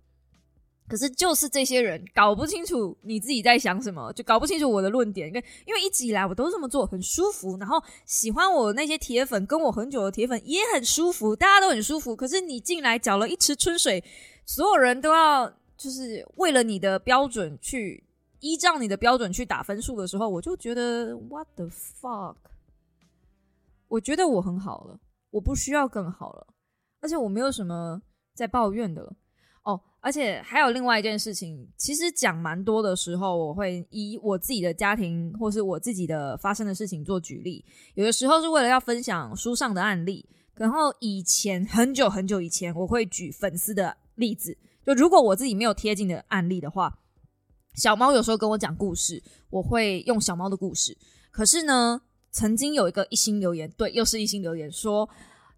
[0.88, 5.28] 可是就是这些人搞不清楚你自己在想什么，就搞不清楚我的论点。
[5.28, 7.56] 因为因为一直以来我都这么做，很舒服。
[7.58, 12.14] 然后喜欢我那些铁粉，跟我很久的铁粉也很舒服，大家都很舒服。
[12.14, 14.02] 可是你进来搅了一池春水，
[14.44, 18.04] 所有人都要就是为了你的标准去
[18.40, 22.36] 依照你的标准去打分数的时候，我就觉得 What the fuck？
[23.88, 26.46] 我觉得我很好了，我不需要更好了，
[27.00, 28.02] 而且我没有什么
[28.34, 29.16] 在抱怨的了。
[30.06, 37.64] 而且还有另外一件事情，其实讲蛮多的时候，我会以我自己的家庭或是我自己的发生的事情做举例。
[37.94, 44.56] 有的时候是为了要分享书上的案例，然后以前很久很久以前，我会举粉丝的例子。
[44.84, 47.00] 就如果我自己没有贴近的案例的话，
[47.74, 50.96] 小猫有时候跟我讲故事，我会用小猫的故事。
[51.32, 55.08] 可是呢，曾经有一个一星留言，对，又是一星留言说。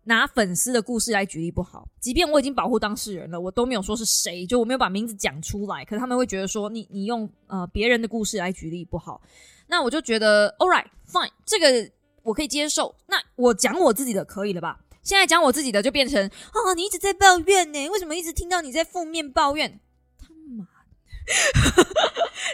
[0.04, 9.20] 拿粉丝的故事来举例不好，即便我已经保护当事人了，我都没有说是谁，就我没有把名字讲出来，可是他们会觉得说你你用呃别人的故事来举例不好，
[9.66, 11.90] 那我就觉得 all right fine，这个
[12.22, 12.94] 我可以接受。
[13.06, 14.80] 那我讲我自己的可以了吧？
[15.02, 19.78] 现在讲我自己的就变成啊，你一直在抱怨呢，为什么一直听到你在负面抱怨？
[20.18, 21.84] 他妈的，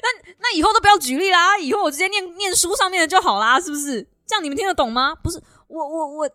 [0.02, 4.02] 那那以后都不要举例啦，以后我直接念念书上面的就好啦，是不是？
[4.26, 5.14] 这样你们听得懂吗？
[5.14, 6.30] 不是，我我我。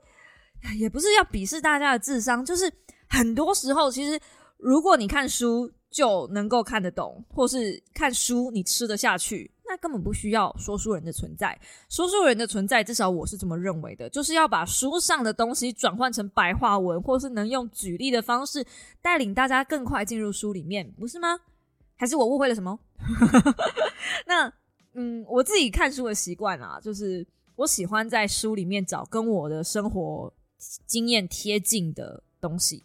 [0.77, 2.71] 也不是要鄙视大家的智商，就是
[3.09, 4.19] 很多时候，其实
[4.57, 11.59] 如果你看书就能够看得懂，或是看书你吃得下去，那根本不需要说书人的存在。
[11.89, 18.65] 说书人的存在，至少我是这么认为的，就是要把书上的东西转换成白话文，或是能用举例的方式
[19.01, 21.39] 带领大家更快进入书里面，不是吗？
[21.95, 22.79] 还是我误会了什么？
[24.27, 24.51] 那
[24.93, 30.31] 嗯，我自己看书的习惯啊，就是我喜欢在书里面找跟我的生活。
[30.85, 32.83] 经验贴近的东西，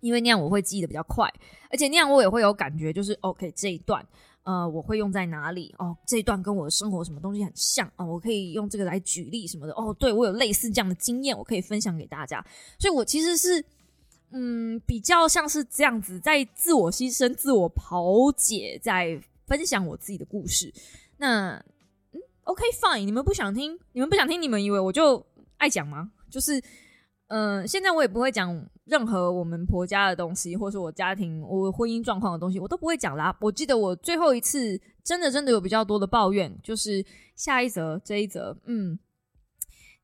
[0.00, 1.32] 因为那样我会记得比较快，
[1.70, 4.06] 而且那样我也会有感觉，就是 OK 这一段，
[4.42, 5.74] 呃，我会用在哪里？
[5.78, 9.72] 哦，这一段跟我的生活什么东西很像哦，我可以用这个来举例什么的。
[9.74, 12.44] 哦，对我有类似这样的经验，我可以分享给大家。
[12.78, 13.64] 所以我其实是，
[14.30, 20.72] 嗯，比较像是这样子，在自我牺牲、自我剖解，在分享我自己的故事。
[21.18, 21.52] 那
[22.12, 25.24] 嗯，OK fine，你们不想听，你们不想听，你们以为我就
[25.58, 26.10] 爱讲吗？
[26.32, 26.58] 就是，
[27.28, 33.36] 嗯，现在我也不会讲任何我们婆家的东西，或是我家庭、我婚姻状况的东西，我都不会讲啦。
[33.40, 37.04] 我记得我最后一次真的真的有比较多的抱怨，就是
[37.36, 38.98] 下一则这一则，嗯，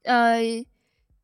[0.05, 0.65] 呃。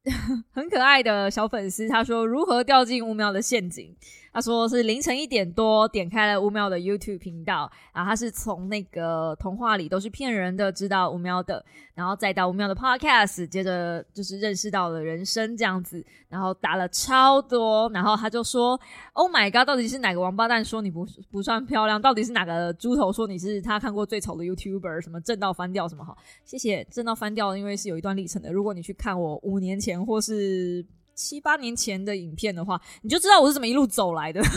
[0.52, 3.96] 很可爱的小粉丝，他说如何掉进五秒的陷阱？
[4.34, 18.78] 他说是凌晨一点多点开了乌喵的 YouTube 频道，然后他是从那个童话里都是骗人的知道乌喵的，然后再到乌喵的 Podcast，接着就是认识到了人生这样子，然后打了超多，然后他就说
[19.12, 22.02] Oh my God，到底是哪个王八蛋说你不不算漂亮？
[22.02, 25.00] 到底是哪个猪头说你是他看过最丑的 YouTuber？
[25.00, 26.18] 什么正到翻掉什么好？
[26.44, 28.52] 谢谢正到翻掉，因为是有一段历程的。
[28.52, 30.84] 如果你去看我五年前或是。
[31.14, 34.40] 七八年前的影片的话，你就知道我是怎么一路走来的。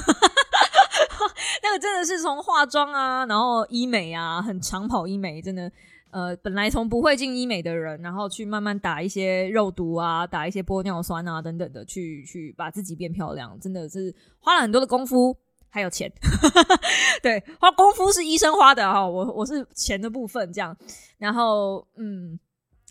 [1.63, 5.69] 那个真的是从化妆啊，然后医美啊，很长跑医美，真的，
[6.11, 15.35] 呃，本来从不会进医美的人，然后去慢慢打一些肉毒啊，打一些玻尿酸啊等等的，去去把自己变漂亮，真的是花了很多的功夫，
[15.69, 16.11] 还有钱。
[17.21, 20.75] 对，花功夫是医生花的哈，我我是钱的部分这样。
[21.17, 22.39] 然后，嗯，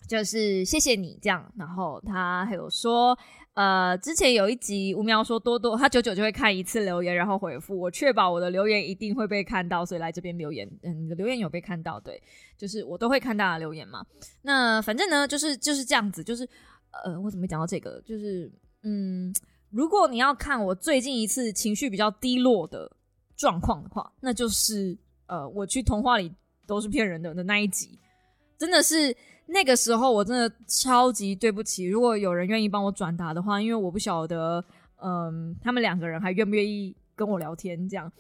[0.09, 1.51] 就是谢谢你这样。
[1.57, 3.17] 然后他还有说。
[3.57, 10.71] 呃，之前有一集吴喵说多多他久久就会看一次留言，然后回复我，确保我的留言一定会被看到，所以来这边留言。
[10.83, 12.23] 嗯，你的留言有被看到，对，
[12.59, 14.05] 就是我都会看大家留言嘛。
[14.43, 16.47] 那反正呢，就是就是这样子，就是
[17.03, 17.99] 呃，我怎么讲到这个？
[18.03, 19.35] 就是嗯，
[19.71, 22.95] 如果你要看我最近一次情绪比较低落的
[23.39, 24.95] 状况的话，那就是
[25.29, 26.31] 呃，我去童话里
[26.67, 27.99] 都是骗人的的那一集，
[28.59, 29.17] 真的是。
[29.49, 34.63] 那个时候我真的超级对不起，如果有人愿意帮我转达的话，因为我不晓得，
[35.01, 37.89] 嗯，他们两个人还愿不愿意跟我聊天。
[37.89, 38.11] 这样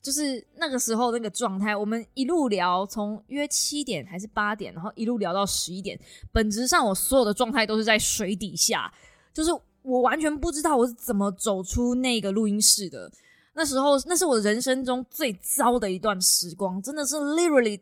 [0.00, 5.98] 就是那个时候那个状态，我们一路聊，从约七点还是八点，然后一路聊到十一点。
[6.32, 8.88] 本质上我所有的状态都是在水底下，
[9.34, 9.50] 就是
[9.82, 13.10] 我完全不知道我是怎么走出那个录音室的。
[13.54, 17.80] 那时候那是我人生中最糟的一段时光，真的是 literally。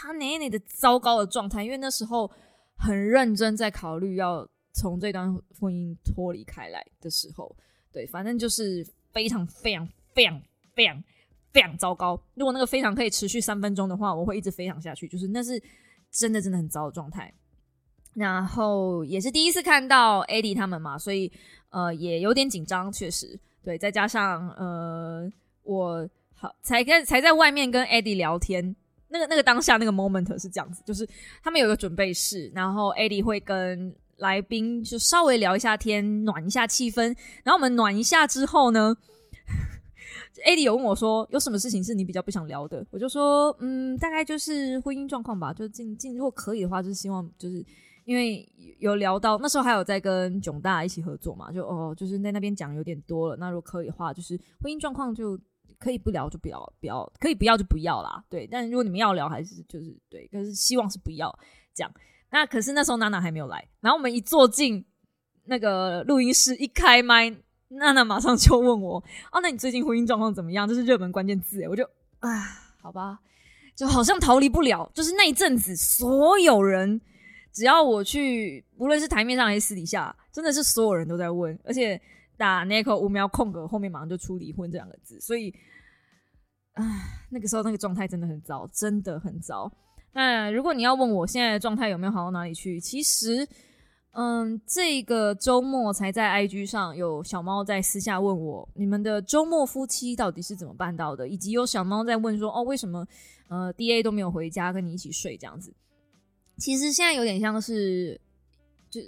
[0.00, 2.30] 他奶奶的糟糕的状态，因为那时候
[2.76, 7.52] 很认真在考虑要从这段婚姻脱离开来的时候，
[7.92, 10.40] 对，反正就是非常非常非常
[10.76, 11.02] 非常
[11.52, 12.20] 非常糟糕。
[12.34, 15.08] 如果那个非常可以持续三分钟的话，我会一直非常下去。
[15.08, 15.60] 就是那是
[16.12, 17.34] 真的真的很糟的状态。
[18.14, 21.32] 然后也是第一次看到 Eddie 他们嘛，所以
[21.70, 23.76] 呃也有点紧张，确实对。
[23.76, 25.28] 再加上呃
[25.64, 28.76] 我好才跟才在外面跟 Eddie 聊天。
[29.10, 31.08] 那个那个当下那个 moment 是这样子，就是
[31.42, 37.04] 他们有一个准备室，然后 AD 会跟来宾就稍微聊一下天，暖一下气氛。
[37.42, 38.94] 然后我们暖一下之后呢，
[40.46, 42.86] Eddie 有问我说有什么事情是你比较不想聊的？
[42.90, 47.64] 我就说嗯，大概就是婚姻状况吧，就进进如果可以的话，就是希望就是
[48.04, 48.46] 因为
[48.78, 53.36] 有聊到那时候还有在跟囧大一起合作嘛，就哦就是在那边讲有点多了。
[53.36, 55.38] 那如果可以的话，就是婚姻状况就。
[55.78, 58.24] 可以不聊就不要，不要可以不要就不要啦。
[58.28, 61.32] 对，但如果你们要聊，还是就是对，可是希望是不要
[61.74, 61.92] 这样。
[62.30, 64.84] 那可是那时候娜娜还没有来，然后我们一坐进
[65.44, 67.30] 那个录音室，一开麦，
[67.68, 68.98] 娜娜马上就问我
[69.30, 71.84] ：“哦，那你最近婚姻状况怎么样？”这是热门关键字，我就
[72.18, 72.42] 啊，
[72.82, 73.20] 好吧，
[73.76, 74.90] 就好像逃离不了。
[74.92, 77.00] 就是那一阵子，所有人
[77.52, 82.00] 只要我去，无论是台面上还是私底下，真的是所有人都在问，而且。
[82.38, 85.52] 打那口五秒空格，后面马上就出离婚这两个字，所以，
[86.74, 86.84] 唉，
[87.30, 89.70] 那个时候那个状态真的很糟，真的很糟。
[90.12, 93.46] 那如果你要问我现在的状态有没有好到哪里去，其实，
[94.12, 101.28] 嗯，这个周末才在 IG 上有小猫在私下问我，你们的周末夫妻到底是怎么办到的？
[101.28, 103.06] 以及有小猫在问说，哦，为什么
[103.48, 105.74] 呃 DA 都没有回家跟你一起睡这样子？
[106.56, 108.20] 其实现在有点像是，
[108.90, 109.00] 就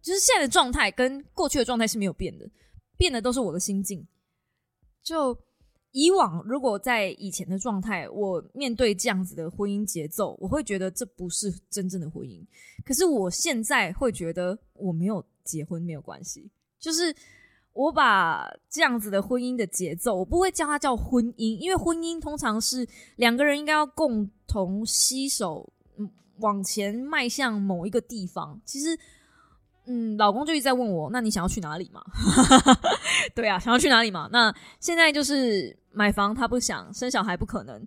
[0.00, 2.48] 就是现在的状态跟过去的状态是没有变的。
[2.96, 4.06] 变的都是我的心境。
[5.02, 5.38] 就
[5.92, 12.44] 以往，如果在以前的状态，我面对这样子的婚姻节奏，我会觉得这不是真正的婚姻。
[12.84, 16.50] 可是我现在会觉得，我没有结婚没有关系。
[16.78, 17.14] 就是
[17.72, 28.60] 我把这样子的婚姻的节奏，我不会叫它叫婚姻，因为婚姻通常是两个人应该要共同携手，嗯，往前迈向某一个地方。
[28.64, 28.98] 其实。
[29.86, 32.02] 嗯，老公就一直在问我，那你想要去哪里嘛？
[33.34, 34.28] 对啊，想要去哪里嘛？
[34.32, 37.84] 那现在就是买房，他不想生小孩，不可能。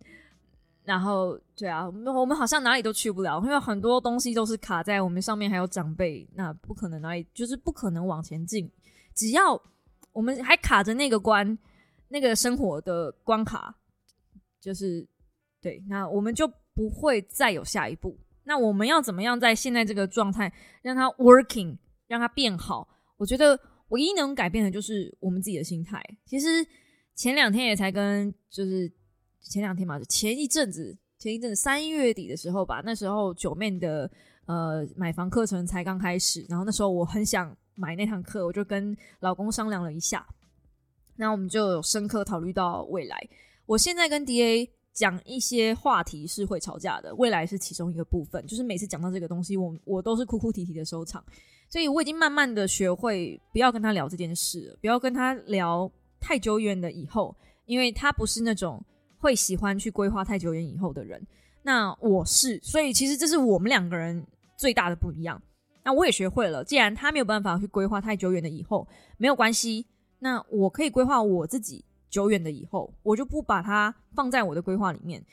[0.86, 8.72] 然后，对啊，我们好像哪里都去不了，因为很多东西都是卡在我们上面，还有长辈，那不可能哪里就是不可能往前进。
[9.14, 9.62] 只要
[10.12, 11.58] 我们还卡着那个关，
[12.08, 13.76] 那个生活的关卡，
[14.60, 15.08] 就是
[15.62, 18.18] 对，那我们就不会再有下一步。
[18.46, 21.78] 那我们要怎么样在现在这个状态让它 working，
[22.10, 22.86] 让它变好？
[23.16, 26.04] 我觉得唯一能改变的就是我们自己的心态。
[26.26, 26.48] 其实
[27.16, 28.92] 前两天也才跟，就是
[29.40, 34.12] 前两天嘛，前一阵子，前一阵子三月底的时候吧，那时候九妹的
[34.46, 40.28] 呃买房课程才刚开始，然后那时候我很想买那堂课，我就跟老公商量了一下，
[41.16, 43.18] 那我们就深刻考虑到未来。
[43.66, 44.70] 我现在跟 DA。
[45.00, 48.46] 讲一些话题是会吵架的，未来是其中一个部分。
[48.46, 51.24] 就是每次讲到这个东西，我我都是哭哭啼啼的收场。
[51.70, 57.34] 所以我已经慢慢的学会不要跟他聊这件事，不要跟他聊太久远的以后，
[57.66, 58.84] 因为他不是那种
[59.20, 61.26] 会喜欢去规划太久远以后的人。
[61.64, 64.22] 那我是，所以其实这是我们两个人
[64.58, 65.42] 最大的不一样。
[65.82, 68.86] 那我也学会了，既然他没有办法去规划太久远的以后，
[69.18, 69.86] 没有关系，
[70.20, 71.86] 那我可以规划我自己。
[72.10, 75.24] 久远的以后，我就不把它放在我的规划里面。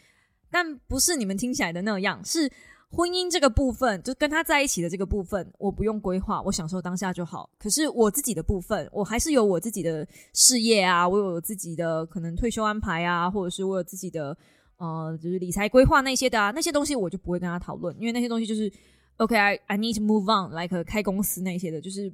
[0.50, 2.50] 但不是你们听起来的那样，是
[2.88, 7.50] 婚姻这个部分，就跟他在一起的这个部分，我不用规划，我享受当下就好。
[7.58, 14.36] 可是我自己的部分，我还是有我自己的事业啊，我有自己的可能退休安排啊，或者是我有自己的
[14.78, 18.72] 呃，就是理财规划那些的啊，那些东西我就不会跟他讨论，因为那些东西就是
[19.16, 22.12] OK，I I need to move on，like 开公司那些的，就是。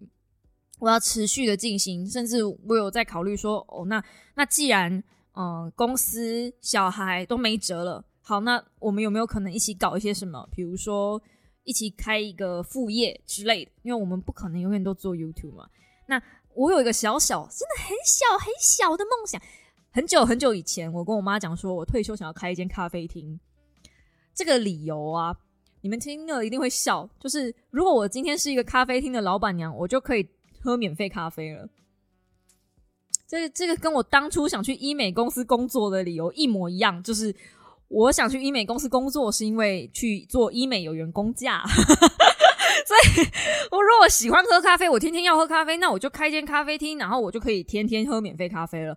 [0.79, 4.03] 我要持续的进行，甚至我有在考虑说，哦，那
[4.35, 5.03] 那既然
[5.35, 10.45] 嗯公司小孩都没辙了，好，那我们有没有可能一起搞一些什么？
[10.51, 11.23] 比如说
[11.63, 15.69] 一起开一个副业之类的，因为我们不可能永远都做 YouTube 嘛。
[16.09, 16.21] 那
[16.55, 19.41] 我有一个小小，真的很小很小的梦想，
[19.93, 23.39] 很久很久以前，我跟我妈讲说，我退休想要开一间咖啡厅。
[24.35, 25.33] 这个理由啊，
[25.83, 30.29] 你们听了一定会笑，就是如果我今天是一个咖啡厅的老板娘，我就可以。
[30.63, 31.69] 喝免费咖啡了，
[33.27, 37.35] 这这个跟我当初想去医美公司工作的理由一模一样，就是
[37.89, 43.27] 我想去医美公司工作是因为去做医美有员工价， 所以
[43.71, 48.97] 我如果喜欢喝咖啡，我天天要喝咖啡，那我就开间咖啡厅，然后我就可以天天喝免费咖啡了。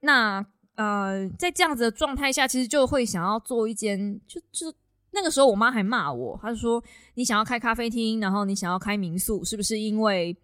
[0.00, 0.44] 那
[0.76, 4.72] 呃，在这样子的状态下，其实就会想要做一间，就就
[5.10, 6.82] 那个时候我妈还骂我，她说
[7.14, 10.36] 你想要开咖啡厅，然后你想要开民宿，是不是因为？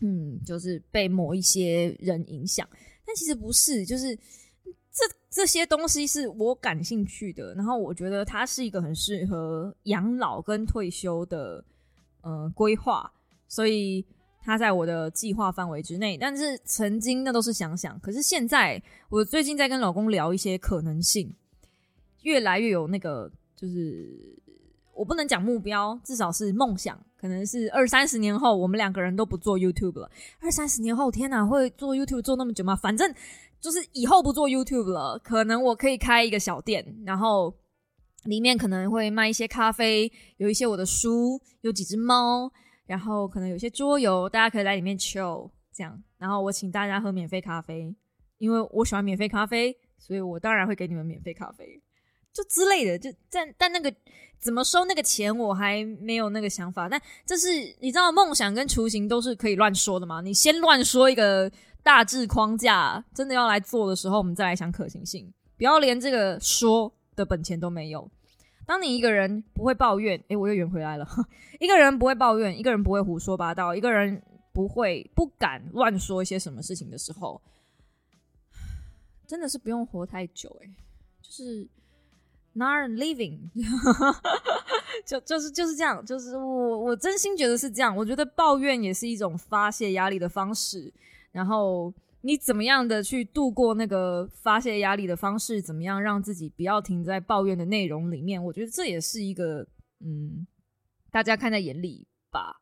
[0.00, 2.68] 嗯，就是被某一些人影响，
[3.06, 11.64] 但其实不是，就是这这些东西是我感兴趣的，然后我觉得它是一个很适合养老跟退休的
[12.22, 13.12] 呃规划，
[13.46, 14.04] 所以
[14.42, 16.16] 它在我的计划范围之内。
[16.18, 21.34] 但是曾经那都是想想，可是现在我最近在跟老公聊一些可能性，
[22.22, 24.36] 越来越有那个就是。
[24.92, 30.10] 我不能讲目标，至少是梦想，可能是二三十年后，我们两个人都不做 YouTube 了。
[30.40, 32.74] 二三十年后，天哪，会做 YouTube 做那么久吗？
[32.74, 33.14] 反正
[33.60, 37.54] 就是以后不做 YouTube 了，可能我可以开一个小店，然后
[38.24, 42.50] 里面可能会卖一些咖啡，有一些我的书，有几只猫，
[42.86, 46.02] 然后可能有些桌游，大家可以来里面 chill 这样。
[46.16, 47.94] 然后我请大家喝免费咖啡，
[48.38, 51.82] 因为我喜欢免费咖啡，所以我当然会给你们免费咖啡。
[52.32, 53.92] 就之类的，就但但那个
[54.38, 56.88] 怎么收那个钱，我还没有那个想法。
[56.88, 57.48] 但这是
[57.80, 60.20] 你知道，梦想跟雏形都是可以乱说的嘛？
[60.20, 61.50] 你先乱说一个
[61.82, 65.32] 大致框架，真的要来做的时候，我们再来想可行性。
[65.58, 68.08] 不要连这个说的本钱都没有。
[68.64, 71.06] 当你一个人不会抱怨，诶，我又圆回来了。
[71.58, 77.42] 一个人不会抱怨，一个人不会胡说八道，一个人不会不敢乱说一些什么事情的时候，
[79.26, 80.48] 真的是不用活太久。
[80.60, 80.70] 诶，
[81.20, 81.68] 就是。
[82.52, 83.38] Not living，
[85.06, 87.96] 就就是就是这样，就是我我真心觉得是这样。
[87.96, 90.92] 我觉得抱怨也是一种发泄压力的方式。
[91.30, 95.62] 然后你怎么样的去度过那个发泄压力的方式？
[95.62, 98.42] 怎么样让自己不要停在抱怨的内容里面？
[98.42, 99.64] 我觉得这也是一个
[100.00, 100.44] 嗯，
[101.12, 102.56] 大家看在眼里吧？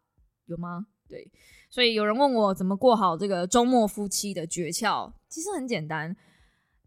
[0.44, 0.86] 有吗？
[1.08, 1.30] 对，
[1.70, 6.14] 所以有人问我怎么过好这个周末夫妻的诀窍，其实很简单。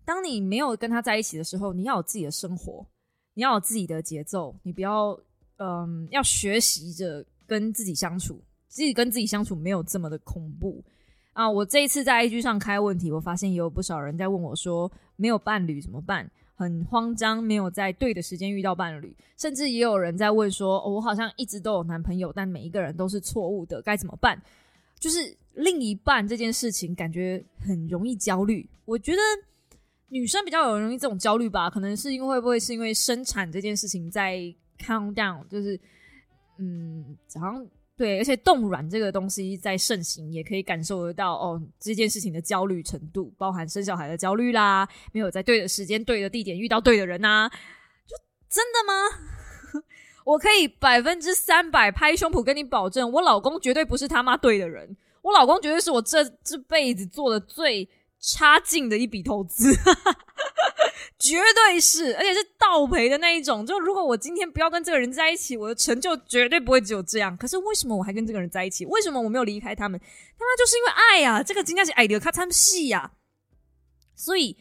[0.03, 2.85] 当你没有跟他在一起的时候，你要有自己的生活，
[3.33, 5.17] 你要有自己的节奏，你不要，
[5.57, 10.83] 嗯，要学习着跟自己相处，自己跟自己相处没有这么的恐怖
[11.33, 11.49] 啊！
[11.49, 16.29] 我这一次在 IG 上开问题，我发现也有不少人在问我说，没有伴侣怎么办？
[16.55, 24.41] 很慌张，没有在对的时间遇到伴侣，甚至也有人在问说，我好像一直都有男朋友，但每一个人都是错误的，该怎么办？
[24.99, 29.21] 就是另一半这件事情，感觉很容易焦虑，我觉得。
[30.11, 34.37] 女生比较有容易这种焦虑吧，可能是因为会不会是因为生产这件事情在
[34.77, 35.79] count down，就是
[36.59, 47.49] 嗯，好像对，而且冻卵这个东西在盛行，也可以感受得到哦，这件事情的焦虑程度，包含生小孩的焦虑啦，没有在对的时间、对的地点遇到对的人呐，
[48.05, 48.15] 就
[48.49, 49.83] 真的吗？
[50.25, 57.87] 我可以百分之三百拍胸脯跟你保证，我老公绝对不是他妈对的人，我老公绝对是我这这辈子做的最
[58.21, 59.73] 差劲的一笔投资。
[61.19, 63.63] 绝对是，而且是倒赔的那一种。
[63.63, 67.37] 就如果我今天不要跟这个人在一起，我的成就绝对不会只有这样。
[67.37, 68.87] 可是为什么我还跟这个人在一起？
[68.87, 69.99] 为什么我没有离开他们？
[69.99, 70.05] 他
[70.45, 71.43] 妈就是因为爱呀！
[71.43, 73.11] 这个金价是爱的，他参戏呀。
[74.15, 74.57] 所以，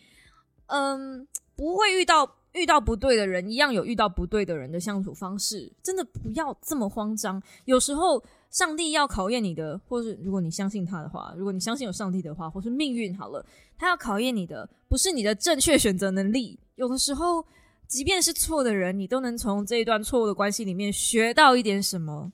[0.67, 5.73] 嗯，不会遇到遇到不对的人，一样有遇到不对的人的相处方式。
[5.83, 7.43] 真的不要这么慌张。
[7.65, 8.23] 有时候。
[8.51, 13.45] 上帝要考验你的，或是如果你相信他的话，如果你相信有上帝的话，或是命运好了，
[13.79, 16.59] 他要考验你的不是你的正确选择能力。
[16.75, 17.45] 有的时候，
[17.87, 22.33] 即便是错的人，你都能从这一段错误的关系里面学到一点什么。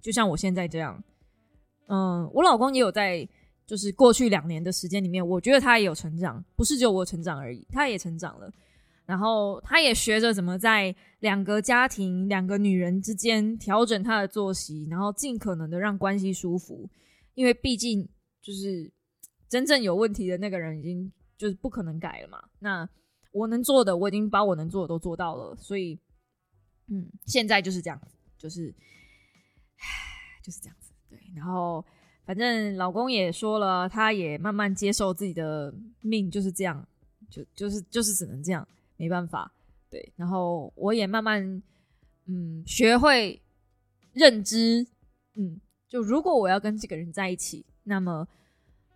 [0.00, 1.02] 就像我现在这样，
[1.88, 3.28] 嗯，我老公也有在，
[3.66, 8.52] 就是过去两年的时间里面，我觉得他也有成长，不是只有我成长而已，他也成长了。
[9.06, 16.90] 然后他也学着怎么在两个家庭、两个女人之间调整他的作息，然后尽可能的让关系舒服。
[17.34, 18.08] 因为毕竟
[18.42, 18.92] 就是
[19.48, 22.42] 真正有问题的那个人已经就是不可能改了嘛。
[22.58, 22.88] 那
[23.30, 25.54] 我能做的，我已经把我能做的都做到了。
[25.56, 26.00] 所以，
[26.88, 28.00] 嗯，现在就是这样，
[28.36, 28.74] 就是，
[30.42, 30.90] 就是这样子。
[31.08, 31.84] 对，然后
[32.24, 36.88] 反正老公也说了，他也慢慢接受自己的命就是这样，
[37.30, 38.66] 就就是就是只能这样。
[38.96, 39.52] 没办法，
[39.90, 41.62] 对，然后我也慢慢，
[42.26, 43.40] 嗯，学会
[44.12, 44.86] 认知，
[45.36, 48.26] 嗯，就如果我要跟这个人在一起，那么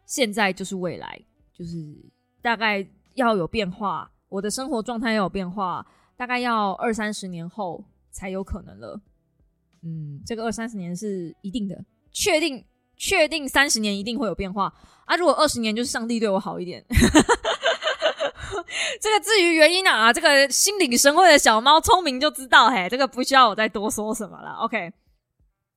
[0.06, 1.20] 现在就是未来，
[1.52, 1.94] 就是
[2.42, 5.86] 大概要有变化，我的生活状态要有变化，
[6.16, 9.00] 大概要二三十年后才有可能了。
[9.82, 12.64] 嗯，这个二三十年是一定的，确定
[12.96, 14.74] 确定三十年一定会有变化
[15.06, 15.16] 啊！
[15.16, 16.84] 如果二十年就是上帝对我好一点。
[19.00, 24.52] 这个至于原因啊，这个心领神会的小猫聪明就知道，嘿，这个不需要我再多说什么了。
[24.62, 24.90] OK，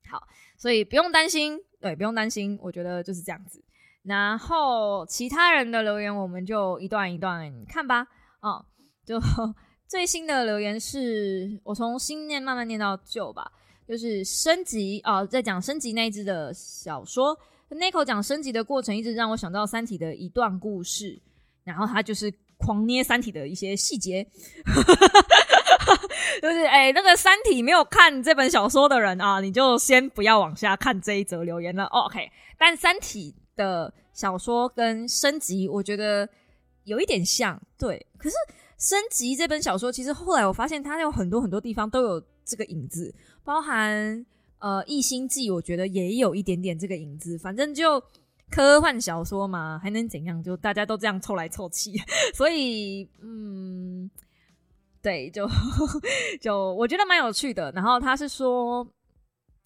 [0.09, 0.21] 好，
[0.57, 3.63] 所以不用担心，对，不用担心，我觉得就是这样子。
[4.03, 8.07] 然后其他人的留言，我们就一段一段看吧。
[8.41, 8.65] 哦，
[9.05, 9.21] 就
[9.87, 13.51] 最新的留言是我从新念慢慢念到旧吧，
[13.87, 17.37] 就是升级哦，在讲升级那一只的小说。
[17.69, 21.21] n i c o 讲升级的过程，一直让我想到《三体》的一段故事，
[21.63, 22.33] 然后他就是。
[22.63, 24.25] 狂捏《三体》的一些细节，
[26.41, 31.83] 就是哎，那个《三体》没有看这本小说的人啊，你就先不要往下看这一则留言了。
[31.85, 36.29] OK，但《三体》的小说跟升级，我觉得
[36.85, 38.07] 有一点像，对。
[38.17, 38.35] 可是
[38.79, 44.25] 升级这本小说，其实后来我发现它有很多很多地方都有这个影子，包含
[44.59, 48.01] 呃《异星记》，我觉得也有一点点这个影子，反正就。
[48.53, 50.43] 科幻小说嘛，还能怎样？
[50.43, 51.91] 就大家都这样凑来凑去，
[52.35, 54.07] 所以嗯，
[55.01, 55.49] 对，就
[56.39, 57.71] 就我觉得蛮有趣的。
[57.71, 58.87] 然后他是说，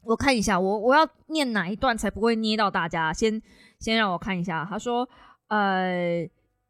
[0.04, 3.12] 我看一下，我我要念哪一段才不会捏到大家？
[3.12, 3.42] 先
[3.78, 4.66] 先让我看一下。
[4.70, 5.10] 他说，
[5.50, 6.26] 呃，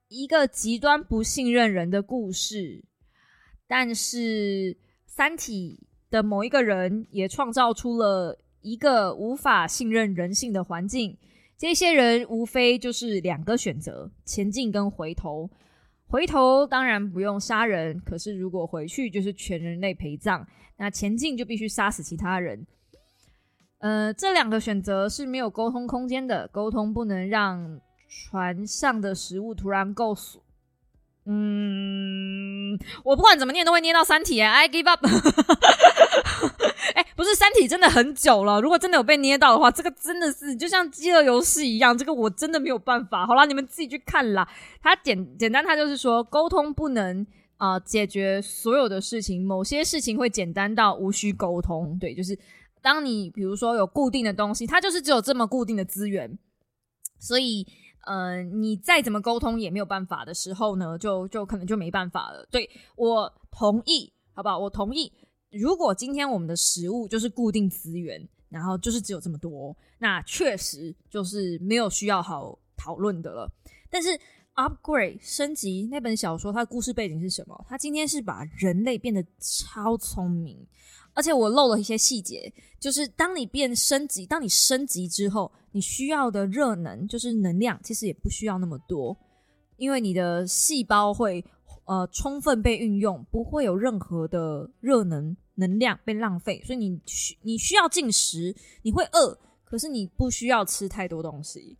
[0.07, 2.83] 一个极端不信任人的故事，
[3.67, 11.15] 但是三体的某一个人也创造出了一个无法信任人性的环境。
[11.57, 15.49] 这些人无非就是两个选择：前进跟回头。
[16.07, 20.47] 回头当然不用杀人，可是如果回去就是全人类陪葬。
[20.77, 22.65] 那前进就必须杀死其他人。
[23.79, 30.39] 呃，这两个选择是没有沟通空间的，沟通不能让船上的食物突然够死。
[31.29, 35.05] 嗯，我不管怎么念都会念到三体，I give up。
[36.95, 38.61] 哎，不是三体真的很久了。
[38.61, 43.27] 如果真的有被捏到的话，这个真的是就像饥饿游戏一样，这个我真的没有办法。
[43.27, 44.47] 好啦，你们自己去看啦。
[44.81, 51.99] 它简简单，它就是说沟通不能啊解决所有的事情，某些事情会简单到无需沟通。
[51.99, 52.39] 对，就是
[52.81, 56.39] 当你比如说有固定的东西，它就是只有这么固定的资源，
[57.19, 57.67] 所以。
[58.07, 62.47] 呃，你再怎么沟通也没有办法的时候呢，就就可能就没办法了。
[62.49, 64.57] 对我同意，好不好？
[64.57, 65.11] 我同意。
[65.51, 73.49] 如果今天我们的食物就是固定资源，然后就是只有这么多，那确实就是没有需要好讨论的了。
[73.89, 74.09] 但是
[74.55, 77.65] upgrade 升级那本小说，它的故事背景是什么？
[77.67, 80.65] 它今天是把人类变得超聪明。
[81.13, 89.15] 而且我漏了一些细节，就是当你变升级，当你升级之后，你需要的热能就是能量，其实也不需要那么多，
[89.75, 91.45] 因为你的细胞会
[91.85, 101.77] 呃充分被运用，不会有任何的热能能量被浪费，所以你需你需要进食，你会饿，可是你不需要吃太多东西。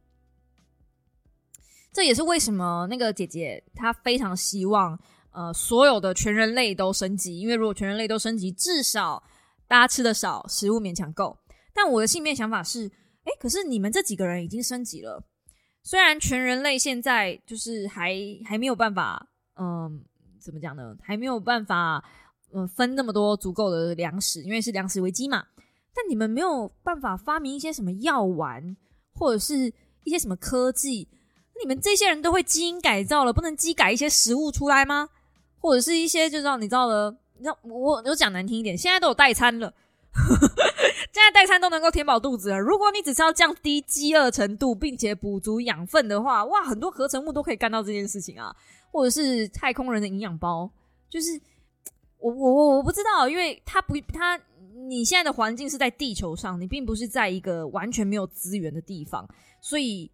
[1.91, 4.99] 这也是为什么那个姐姐她非常希望，
[5.31, 9.23] 呃，所有的全人类都升级，因为如果全人类都升级，至少
[9.67, 11.35] 大家吃的少，食物勉强够。
[11.73, 12.91] 但我的信念想法是，
[13.27, 15.21] 哎，可是你们这几个人已经升级了，
[15.83, 18.15] 虽然全人类现在就是还
[18.45, 20.01] 还没有办法，嗯，
[20.39, 20.95] 怎么讲呢？
[21.01, 22.01] 还没有办法，
[22.53, 25.45] 嗯，分那么多足够的粮食，因为是粮食危机嘛。
[25.93, 28.77] 但你们没有办法发明一些什么药丸，
[29.13, 29.73] 或者是
[30.03, 31.09] 一些什么科技？
[31.59, 35.09] 你们这些人都会基因改造了，不能机改一些食物出来吗？
[35.59, 39.73] 或者是一些就让你知道的，你知道我我讲难听一点，现在都有代餐了，
[41.17, 42.59] 现在代餐都能够填饱肚子了。
[42.59, 48.55] 如果你只是要降低饥饿程度，并且补足养分的话，哇，很多合成物都可以干到这件事情啊。
[48.91, 50.69] 或者是太空人的营养包，
[51.09, 51.41] 就是
[52.19, 54.39] 我我我我不知道，因为它不它
[54.87, 59.27] 你现在的环境是在地球上，你并不是在一个完全没有资源的地方，
[59.59, 60.11] 所以。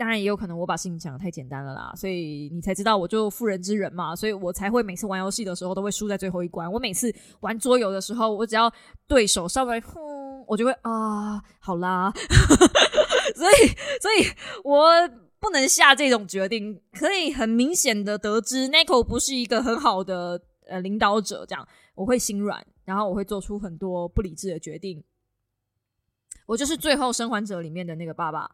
[0.00, 6.72] 当然也有可能我把事情想的太简单了啦，所以你才知道我就妇人之仁嘛，所以我才会每次玩游戏的时候都会输在最后一关。
[6.72, 8.72] 我每次玩桌游的时候，我只要
[9.06, 10.00] 对手稍微哼，
[10.46, 12.10] 我就会啊，好啦。
[13.36, 13.68] 所以，
[14.00, 14.26] 所以
[14.64, 14.88] 我
[15.38, 16.80] 不能下这种决定。
[16.98, 25.04] 可以很明显的得知 n i c o 不是一个很好的呃领导者，这样我会心软，然后我会做出很多不理智的决定。
[26.46, 28.50] 我就是最后生还者里面的那个爸爸。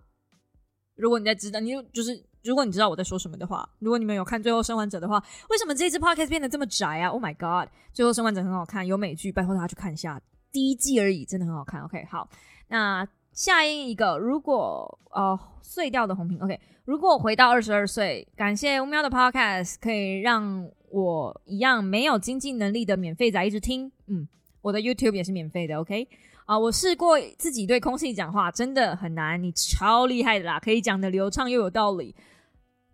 [0.96, 10.20] 如果你在知道，你就就是如果你知道我在说什么的话，如果你们有看《最后生还者》的话，为什么这支 podcast 变得这么宅啊？Oh my god，《最后生还者》很好看，有美剧，拜托大家去看一下，
[10.50, 11.82] 第一季而已，真的很好看。
[11.82, 12.28] OK，好，
[12.68, 24.26] 那下一个，如果呃碎掉的红屏，OK，如果回到二十二岁，感谢乌喵的 podcast 可以让我一样没有经济能力的免费仔一直听，嗯，
[24.62, 26.08] 我的 YouTube 也是免费的，OK。
[26.46, 29.42] 啊，我试过自己对空气讲话，真的很难。
[29.42, 32.14] 你超厉害的啦，可以讲的流畅又有道理。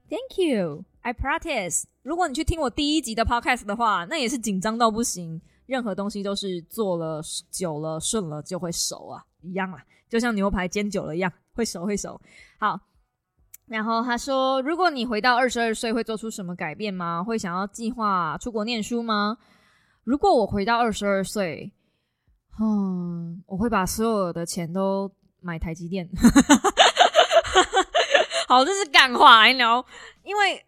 [0.09, 1.85] Thank you, I practice。
[2.03, 5.41] 如果你去听我第一集的 podcast 的话，那也是紧张到不行。
[5.67, 9.79] 任何东西都是做了久了顺了就会熟啊，一样啊，
[10.09, 12.19] 就像牛排煎久了一样，会熟会熟。
[12.59, 12.81] 好，
[13.67, 17.23] 然后他说，如果你回到二十二岁，会做出什么改变吗？
[17.23, 19.37] 会想要计划出国念书吗？
[20.05, 21.71] 如果我回到二十二岁。
[22.61, 26.09] 嗯，我会把所有的钱都买台积电。
[28.47, 29.85] 好，这是干话，你聊。
[30.23, 30.65] 因为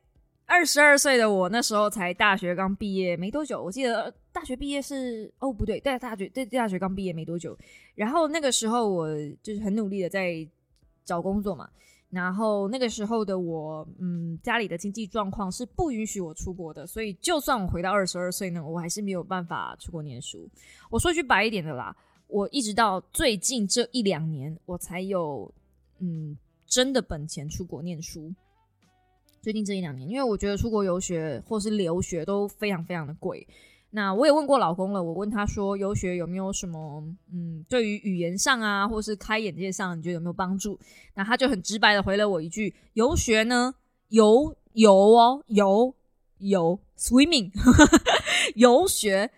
[0.47, 7.57] 二十二岁的我那时候才大学刚毕业没多久，我记得大学毕业是哦不对，在大学对大学刚毕业没多久。
[7.95, 9.09] 然后那个时候我
[9.43, 10.47] 就是很努力的在
[11.05, 11.69] 找工作嘛。
[12.15, 20.49] 然后那个时候的我，嗯，家里的经济状况是不允许我出国的，所以就算我回到二十二岁呢，我还是没有办法出国念书。
[20.89, 21.95] 我说句白一点的啦，
[22.29, 25.53] 我一直到最近这一两年，我才有
[25.99, 28.33] 嗯真的本钱出国念书。
[29.43, 33.47] 最近这一两年，因为我觉得出国游学或是留学都非常非常的贵。
[33.97, 37.01] 那我也问过老公了，我问他说游学有没有什么，
[37.33, 40.77] 嗯，对于语言上啊，或是开眼界上，你觉得有没有帮助？
[41.15, 43.73] 那他就很直白的回了我一句：游学呢，
[44.09, 45.95] 游游哦，游
[46.39, 47.53] 游 swimming，
[48.57, 49.31] 游学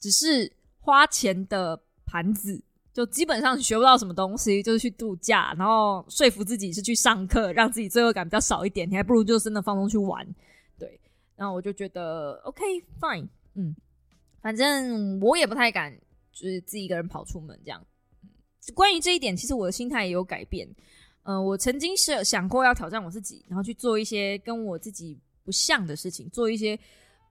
[0.00, 0.50] 只是
[0.80, 2.62] 花钱的盘子，
[2.94, 10.26] 就基本上学不到什么东西，就是去度假，然后说服自己是去上课，让自己罪恶感比较少一点，你还不如就真的放松去玩。
[10.78, 10.98] 对，
[11.36, 12.62] 然后我就觉得 OK
[12.98, 13.28] fine。
[13.56, 13.74] 嗯，
[14.40, 15.92] 反正我也不太敢，
[16.32, 17.84] 就是自己一个人跑出门这样。
[18.74, 20.68] 关于这一点，其实我的心态也有改变。
[21.22, 26.78] 嗯，我曾经是想过要挑战我自己，然后去做一些跟我自己不像的事情，做一些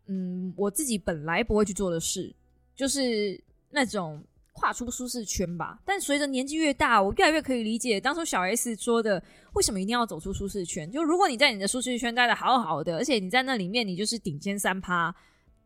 [0.07, 2.34] 嗯我自己本来不会去做的事，
[2.76, 4.23] 就是那种
[4.53, 5.80] 跨出舒适圈吧。
[5.86, 9.21] 但随着年纪越大，我越来越可以理解当初小 S 说的，
[9.53, 10.89] 为什么一定要走出舒适圈？
[10.89, 15.15] 就如果你在你的舒适圈待的好好的，而且你在那里面你就是顶尖三趴。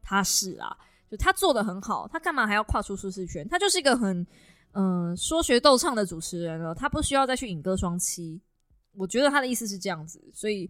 [0.10, 0.76] 他是啊，
[1.08, 3.48] 就他做的很好，他干嘛还要跨出舒适圈？
[3.48, 4.26] 他就是一个很
[4.72, 8.40] 嗯说学逗唱的主持人了，他不需要再去引歌双栖。
[8.94, 10.68] 我觉得他的意思是这样子，所以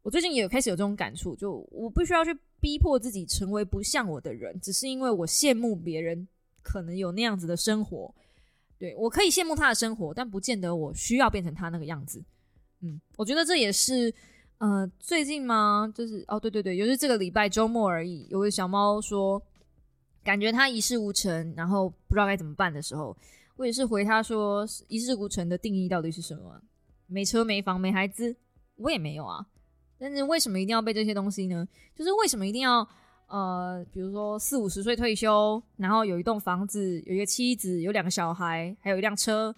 [0.00, 6.26] 我最近也开始有这种感触，就我不需要去逼迫自己成为不像我的人，只是因为我羡慕别人
[6.62, 8.14] 可能有那样子的生活。
[8.78, 12.24] 对我可以羡慕他的生活，但不见得我需要变成他那个样子。
[12.80, 14.14] 嗯，我觉得这也是。
[14.58, 15.92] 呃，最近吗？
[15.94, 18.26] 就是哦，对对对，就是这个礼拜周末而已。
[18.30, 19.42] 有个小猫说，
[20.22, 23.14] 感觉它一事无成，然后不知道该怎么办的时候，
[23.56, 26.62] 我也是回他说，一事无成的定义到底是什么？
[27.06, 28.34] 没车没房没孩子，
[28.76, 29.44] 我也没有啊。
[29.98, 31.66] 但是为什么一定要背这些东西呢？
[31.94, 32.86] 就是为什么一定要
[33.26, 39.54] 呃，比如说四五十岁退休，然后有一栋房子，有一个妻子，有两个小孩，还有一辆车，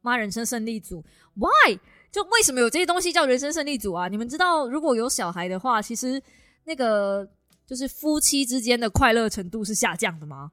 [0.00, 1.78] 妈，人生胜利组，Why？
[2.18, 4.08] 就为什么有这些东西叫人生胜利组啊？
[4.08, 6.20] 你们知道，如果有小孩的话，其实
[6.64, 7.24] 那个
[7.64, 10.50] 就是夫妻之间的快乐程度是下降的吗？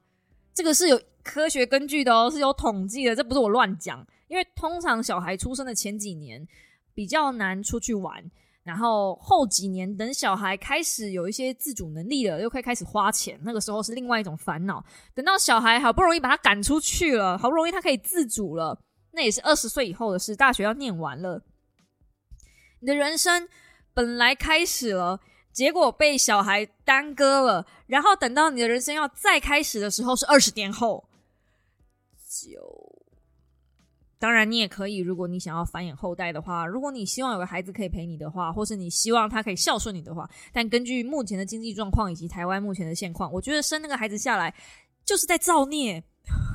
[0.54, 4.06] 这个是有科学根据的哦，是有统计的，这不是我乱讲。
[4.28, 6.46] 因为通常小孩出生的前几年
[6.94, 8.22] 比较难出去玩。
[8.62, 14.84] 然后后几年，等小孩开始有一些自主能力了，又可以开始花钱，那个时候是另外一种烦恼。
[15.14, 18.76] 等到小孩好不容易把他赶出去了，好不容易他可以自主了，
[19.12, 20.34] 那也是二十岁以后的事。
[20.34, 21.40] 大学要念完了，
[22.80, 23.48] 你的人生
[23.94, 25.20] 本来开始了，
[25.52, 27.66] 结果被小孩耽搁了。
[27.86, 31.08] 然后等到你的人生要再开始的时候，是二十年后。
[32.28, 32.94] 就。
[34.18, 44.54] 当然，你也可以，如果你想要繁衍后代的话，如果你希望有个孩子可以陪你的话，或是你希望他可以孝顺你的话，但根据目前的经济状况以及台湾目前的现况，我觉得生那个孩子下来
[45.04, 46.02] 就是在造孽，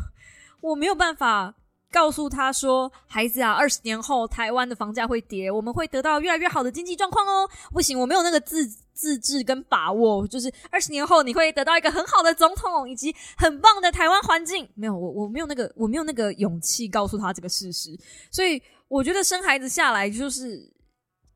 [0.61, 1.55] 我没有办法。
[1.91, 14.67] 告诉他说：“孩子啊，二十年后台湾的房价会跌，我们会得到越来越好的经济状况哦。”不行，我没有那个自自制跟把握，就是二十年后你会得到一个很好的总统以及很棒的台湾环境。
[14.73, 17.89] 没有，我我没有那个我没有那个勇气告诉他这个事实。
[18.31, 20.71] 所以我觉得生孩子下来，就是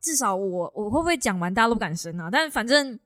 [0.00, 2.30] 至少我我会不会讲完大家都不敢生啊？
[2.32, 2.98] 但反正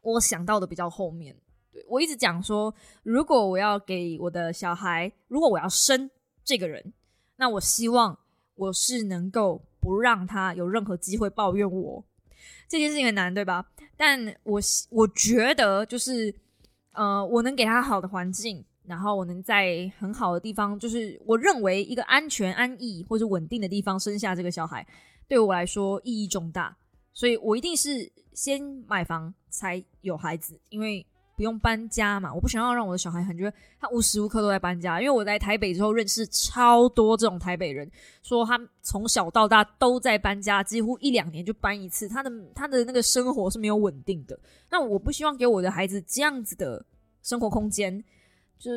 [0.00, 1.36] 我想到的比较后面。
[1.72, 2.74] 对我一直讲说，
[3.04, 6.10] 如果我要给我的小孩，如果我要生。
[6.44, 6.92] 这个人，
[7.36, 8.18] 那我希望
[8.54, 12.04] 我是能够不让他有任何机会抱怨我
[12.68, 13.64] 这件事情很难，对吧？
[13.96, 16.34] 但我我觉得就是，
[16.92, 24.86] 呃，我能给他好的环境，然后我能在很好的地方，就是我认为一个安全、安逸或者稳定的地方生下这个小孩，
[25.28, 26.76] 对我来说意义重大，
[27.12, 31.06] 所以我一定是先买房才有孩子，因为。
[31.34, 32.32] 不用搬家嘛？
[32.32, 37.90] 我不想要让我的小孩很觉他无时无刻都在搬家，因为我在台北之后认识超多这种台北人，
[38.22, 44.38] 说他从小到大都在搬家，几乎一两年就搬一次，他的他的那个生活是没有稳定的。
[44.70, 46.84] 那我不希望给我的孩子这样子的
[47.22, 48.04] 生活空间，
[48.58, 48.70] 就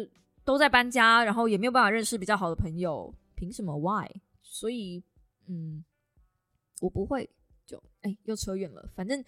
[0.44, 4.10] 都在搬家，然后也没有办法认识比较好的朋友，凭什么？Why？
[4.42, 5.04] 所以，
[5.48, 5.84] 嗯，
[6.80, 7.30] 我不会
[7.66, 8.90] 就哎，又扯远了。
[8.96, 9.24] 反正，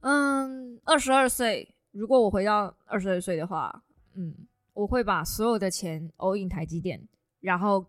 [0.00, 1.72] 嗯，二十二岁。
[1.96, 3.82] 如果我回到二十二岁的话，
[4.14, 4.34] 嗯，
[4.74, 7.00] 我会把所有的钱 all in 台积电，
[7.40, 7.86] 然后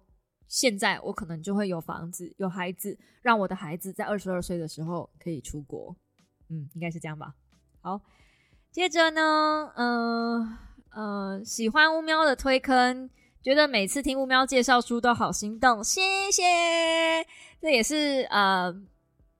[0.47, 5.93] 现在我可能就会有房子、有孩子，让我的孩子在二十二岁的时候可以出国，
[6.49, 7.35] 嗯，应该是这样吧。
[7.81, 7.99] 好，
[8.71, 10.57] 接着呢，嗯
[10.91, 13.09] 嗯，喜欢乌喵的推坑，
[13.43, 16.43] 觉得每次听乌喵介绍书都好心动，谢谢，
[17.59, 18.73] 这也是呃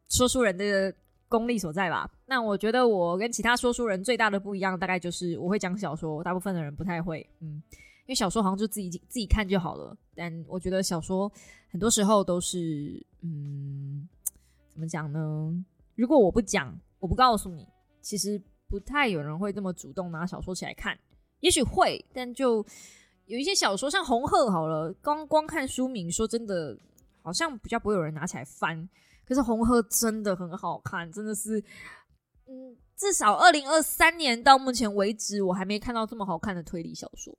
[0.10, 0.94] 说书人的。
[1.30, 2.10] 功力所在吧？
[2.26, 7.28] 那我觉得我跟其他说书人最大的不一样，大概就是我会讲小说，大部分的人不太会。
[7.40, 7.62] 嗯，
[8.06, 9.96] 因为小说好像就自己自己看就好了。
[10.16, 11.32] 但我觉得小说
[11.70, 14.08] 很多时候都是，嗯，
[14.70, 15.54] 怎么讲呢？
[15.96, 17.68] 如果我不讲，我不告诉你，
[18.02, 20.98] 其实不太有人会这么主动拿小说起来看。
[21.42, 22.66] 也许会，但就
[23.26, 26.78] 有一些小说，像《红鹤》好了，光光看书名，说真的，
[27.22, 28.88] 好像比较不会有人拿起来翻。
[29.28, 31.60] 可是红鹤真的很好看，真的是，
[32.48, 37.38] 嗯，至少二零二三年到目前为止，我还没看到这么好看的推理小说。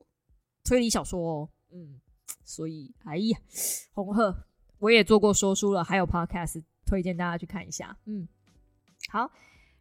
[0.65, 1.99] 推理小说哦，嗯，
[2.45, 3.39] 所以，哎呀，
[3.93, 4.35] 红鹤
[4.79, 7.97] 我也做过说书了，还有 podcast 推荐大家去看一下。
[8.05, 8.29] 嗯，
[9.09, 9.31] 好，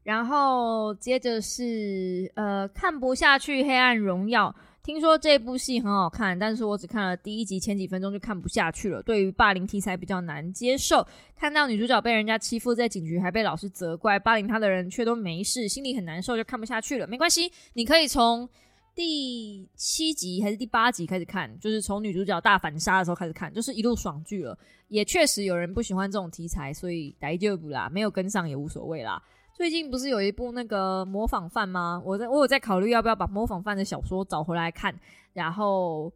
[0.04, 4.56] 然后接着是呃，看不下去《黑暗荣耀》。
[4.88, 9.04] 听说这部戏很好看，但是我只看了第一集前几分钟就看不下去了。
[9.04, 17.06] 对于霸凌题材比较难接受，看到女主角被人家欺负，在警局还被老师责怪，霸凌她的人却都没事，心里很难受，就看不下去了。
[17.06, 18.48] 没关系，你可以从
[18.96, 24.58] 第七集还是第八集开始看，就是从女主角大反杀的时候开始看，就是一路爽剧了。
[24.88, 29.22] 也确实有人不喜欢这种题材，所以来就不啦，没有跟上也无所谓啦。
[29.58, 32.00] 最近不是有一部那个模仿犯吗？
[32.06, 34.94] 我在我有在考虑要不要把模仿犯的小说找回来看。
[35.34, 36.14] 然后，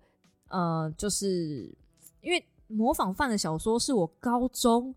[0.50, 1.76] 呃，就是
[2.22, 4.94] 因为模仿犯的小说是我高中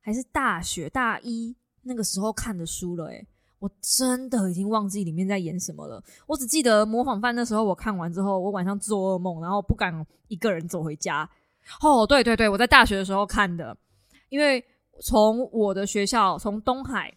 [0.00, 1.52] 还是大学大一
[1.82, 3.26] 那个时候看的书了，诶，
[3.58, 6.00] 我真的已经忘记里面在演什么了。
[6.28, 9.92] 我只记得模仿犯那时候我看完之后，我晚上做噩梦，然后不敢
[10.28, 11.28] 一个人走回家。
[11.82, 13.76] 哦，对对对，我在大学的时候看的，
[14.28, 14.64] 因为
[15.02, 17.12] 从我的学校从东海。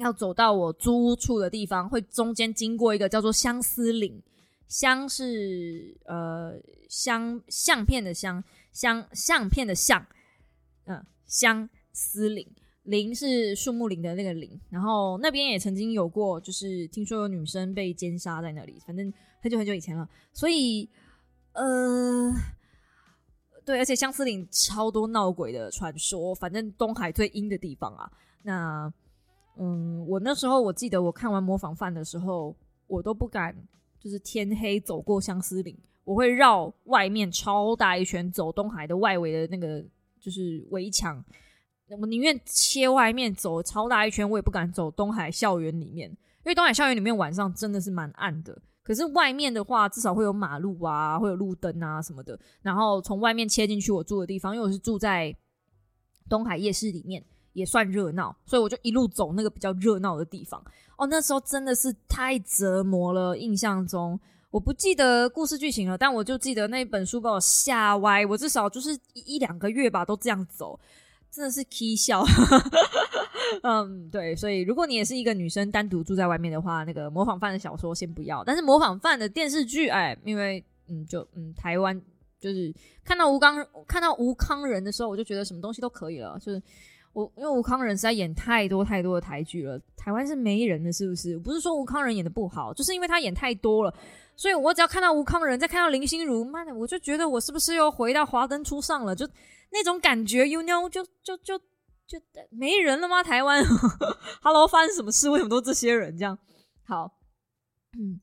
[0.00, 4.20] 要走到我租屋处的地方，会中间经过一个叫做相思岭，
[4.66, 6.54] 相是呃
[6.88, 8.42] 相相片的相
[8.72, 10.04] 相相片的相，
[10.86, 12.46] 嗯相思岭
[12.84, 20.08] 林是树木林的那个林，然后那边也曾经有过，就是听说有女生被奸杀在那里，反正很久很久以前了。
[20.32, 20.88] 所以，
[21.52, 22.32] 呃，
[23.64, 28.10] 对，而且相思岭超多闹鬼的传说，反正东海最阴的地方啊。
[28.42, 28.92] 那，
[29.62, 32.56] 嗯，我那时候我记得我看完模仿犯的时候，
[32.86, 33.54] 我都不敢，
[33.98, 39.84] 就是天黑走过相思岭，我会绕外面超大一圈走东海的外围的那个
[40.18, 41.22] 就是围墙。
[42.00, 48.56] 我宁愿切外面走超大一圈，我也不敢走东海校园里面，因为东海校园里面晚上真的是蛮暗的。
[48.82, 52.38] 可是外面的话，至少会有马路啊，会有路灯啊什么的。
[52.62, 55.36] 然后从外面切进去我住的地方，因为我是住在
[56.28, 57.22] 东海夜市里面，
[57.52, 60.62] 也算热闹，所以我就一路走那个比较热闹的地方。
[60.96, 63.36] 哦，那时候真的是太折磨了。
[63.36, 64.18] 印象中
[64.50, 68.26] 我不记得故事剧情了，但我就记得那本书把我吓歪。
[68.26, 70.78] 我至少就是一两个月吧，都这样走。
[71.30, 72.24] 真的是 k 笑，
[73.62, 78.42] 嗯，对，所以如果你也是一个女生，单独住在外面的话，那个模仿犯的小说先不要。
[78.42, 82.02] 但是模仿犯的电视剧，哎，因为嗯，就嗯，台湾
[82.40, 82.74] 就是
[83.04, 86.36] 看到吴刚看到吴康人的时候，我就觉得什么东西都可以了。
[86.40, 86.60] 就是
[87.12, 91.38] 我因为吴康仁实在演太多太多的台剧了，台湾是没人的，是不是？
[91.38, 93.94] 不是说吴康仁演的不好，就是因为他演太多了，
[94.36, 99.14] 所以我只要看到吴康仁，再看到林心如，妈的，我就觉得我是不是又回到华灯初上了？
[99.14, 99.28] 就。
[99.72, 102.18] 那种感觉，you know，就就就就
[102.50, 103.22] 没人了吗？
[103.22, 103.64] 台湾，
[104.42, 105.30] Hello，发生什么事？
[105.30, 106.36] 为什么都这些人这样？
[106.84, 107.08] 好，
[107.96, 108.18] 嗯，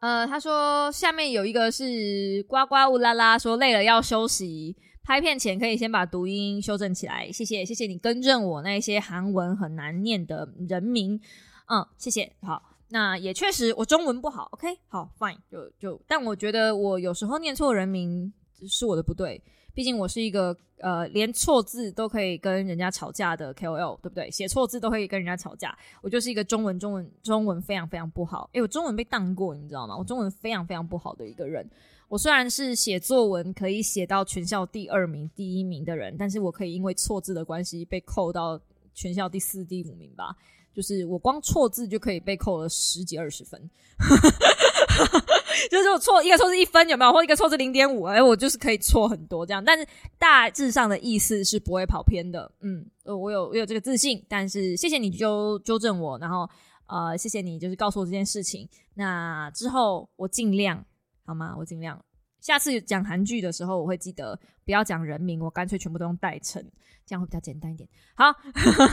[0.00, 4.74] 呃，他说下面有一个是呱呱乌拉拉，说累了要休息，
[5.06, 11.20] 拍片前可以先把读音修正起来，谢谢，谢谢你更正我那些韩文很难念的人名，
[11.68, 12.32] 嗯，谢谢。
[12.42, 18.32] 好，那也确实我中文不好，OK，好，Fine，就就，但我觉得我有时候念错人名
[18.68, 19.40] 是我的不对。
[19.72, 24.28] 毕竟我是一个呃，连错字都可以跟人家吵架的 KOL，对不对？
[24.28, 25.76] 写错字都可以跟人家吵架。
[26.02, 28.50] 我就是一个中文、中文、中文非常非常不好。
[28.54, 29.96] 诶，我中文被当过，你知道吗？
[29.96, 31.64] 我中文非常非常不好的一个人。
[32.08, 38.60] 我虽然是写作文可以写到全校第二名、第一名的人，但是我可以因为错字的关系被扣到
[38.94, 40.36] 全校第四、第五名吧。
[40.72, 43.58] 就是我光错字就可以被扣了十几二十分，
[45.70, 49.86] 就是我错一个错字一分有没有，或一个错字零点五，哎，我就是可以错很多这样，但是
[50.18, 56.46] 大致上的意思是不会跑偏的，嗯，呃，我有我有这个自信，但是谢谢你纠纠正我，然后
[56.88, 60.84] 呃，谢谢你就是告诉我这件事情，那之后我尽量
[61.26, 61.54] 好吗？
[61.58, 62.02] 我尽量。
[62.40, 66.64] 下次讲韩剧的时候，我会记得不要讲人名，我干脆全部都用代称，
[67.04, 67.88] 这样会比较简单一点。
[68.14, 68.26] 好，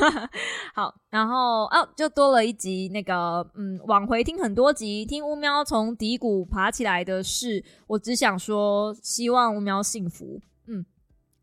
[0.73, 7.63] 好，然后哦，就多了一集那个，嗯，往回听很多集，听乌喵从低谷爬起来的事。
[7.86, 10.41] 我只想说，希望乌喵幸福。
[10.65, 10.84] 嗯，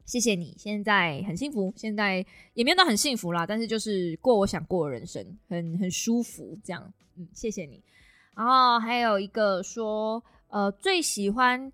[0.05, 6.93] 谢谢你，现在很幸福，现在也没有到很幸福啦，但是就是过我想过的人生，很很舒服，这样。
[7.17, 7.85] 嗯，谢谢你。
[8.35, 11.73] 然后还有一个说，呃，最喜欢。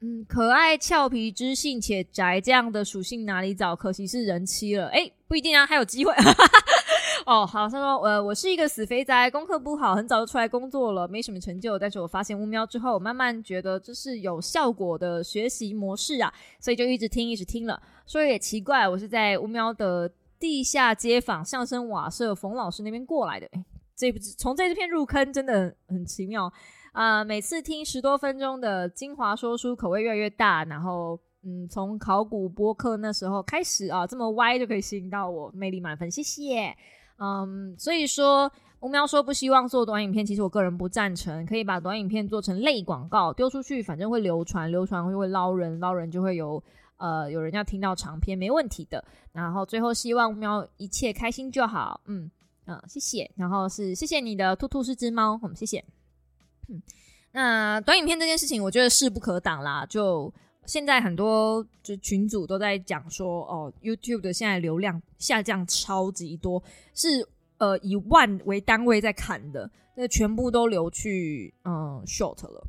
[0.00, 3.74] 嗯，可爱、俏皮、知性且宅这样的属性哪里找？
[3.74, 4.88] 可惜是人妻了。
[4.88, 6.12] 哎，不一定啊，还有机会。
[7.24, 11.78] 哦，好，他说，呃，我是一个死肥宅，功课不好，很早就出来工作了，没什么成就。
[11.78, 17.82] 但是我发现乌喵之后，我慢慢觉得这是有效果的学习模式啊，所以就一直听，一直听了。
[18.06, 20.08] 说也奇怪，我是在乌喵的
[20.38, 23.48] 地下街坊相声瓦舍冯老师那边过来的。
[23.52, 23.64] 哎，
[23.96, 26.52] 这从这片入坑真的很奇妙。
[26.96, 30.64] 啊，每次听十多分钟的精华说书，口味越来越大。
[30.64, 36.74] 然后，嗯，从考古播客那时候开始啊，这么歪就可以吸引到我，魅力满分，谢谢。
[37.18, 41.44] 嗯，所以说，吴喵说不希望做短影片，其实我个人不赞成。
[41.44, 46.64] 可以把短影片做成类广告，丢出去，反正会流传，流传就会捞人，捞人就会有
[46.96, 49.04] 呃有人要听到长篇，没问题的。
[49.32, 52.00] 然后最后希望喵一切开心就好。
[52.06, 52.30] 嗯
[52.64, 53.30] 嗯，谢谢。
[53.36, 55.84] 然后是谢谢你的兔兔是只猫，我们谢谢。
[57.32, 59.84] 那短影片这件事情，我觉得势不可挡啦。
[59.84, 60.32] 就
[60.64, 66.62] 现在很多就群主都在讲说，哦，YouTube 的现在流量下降超级多，
[66.94, 72.66] 是呃以万为单位在砍的，那全部都流去嗯 short 了。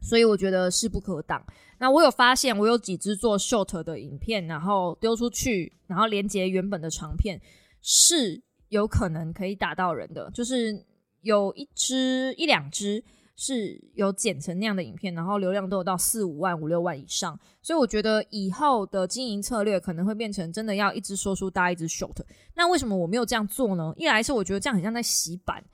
[0.00, 1.44] 所以我觉得势不可挡。
[1.78, 7.38] 那我有发现，我有几支做 short 的影片，然后丢出去，然后连接原本的长片，
[7.82, 10.82] 是有可能可以打到人的，就是
[11.20, 13.04] 有一支一两支。
[13.42, 22.18] 是有剪成那样的影片，然后流量都有到四五万、五六万以上，所以我觉得以后的经营策略可能会变成真的要一直说书搭一直 short。
[22.54, 23.94] 那为什么我没有这样做呢？
[23.96, 25.64] 一来是我觉得这样很像在洗版，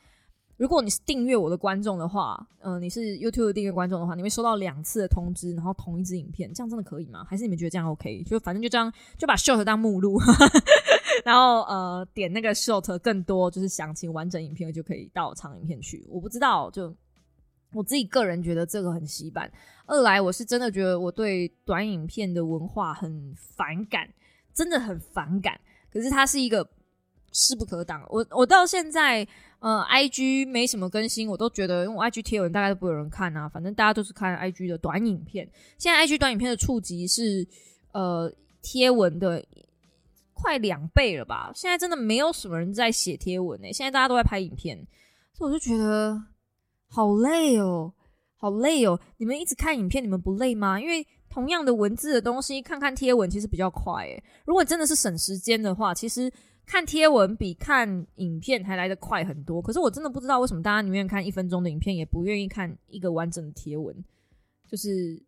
[0.56, 7.24] 如果你是订阅我的观众的话，嗯、你是 YouTube 订阅观众的话，你会收到两次的通知，然后同一支影片，这样真的可以吗？
[7.28, 8.22] 还是你们觉得这样 OK？
[8.22, 10.20] 就反正就这样，就把 short 当目录，
[11.24, 16.06] 然后呃点那个 short 更多就是详情完整影片就可以到长影片去。
[16.08, 16.94] 我不知道，就
[17.76, 19.50] 我自己个人觉得这个很洗版。
[19.86, 24.08] 二来我是真的觉得我对短影片的文化很反感，
[24.52, 25.60] 真的很反感。
[25.92, 26.68] 可是它是一个
[27.32, 28.04] 势不可挡。
[28.08, 29.26] 我我到现在
[29.60, 35.48] 呃，IG 没什么更新，我都觉得，因为我 IG 贴文大概都不有人看啊，反正大家都是看 IG 的短影片。
[35.78, 37.46] 现在 IG 短影片的触及是
[37.92, 39.42] 呃贴文的
[40.34, 41.50] 快两倍了吧？
[41.54, 44.76] 现在真的没有什么人在写贴文诶、现在大家都在拍影片，
[45.32, 46.20] 所以我就觉得
[46.88, 47.92] 好累哦，
[48.36, 48.98] 好累哦！
[49.18, 50.80] 你们一直看影片，你们不累吗？
[50.80, 54.22] 因为同样的文字的东西，看看贴文其实比较快诶。
[54.46, 56.32] 如果真的是省时间的话，其实
[56.64, 59.60] 看贴文比看影片还来得快很多。
[59.60, 63.94] 可是我真的不知道为什么大家宁愿看一分钟的影片，也不愿意看一个完整的贴文，
[64.68, 65.22] 就是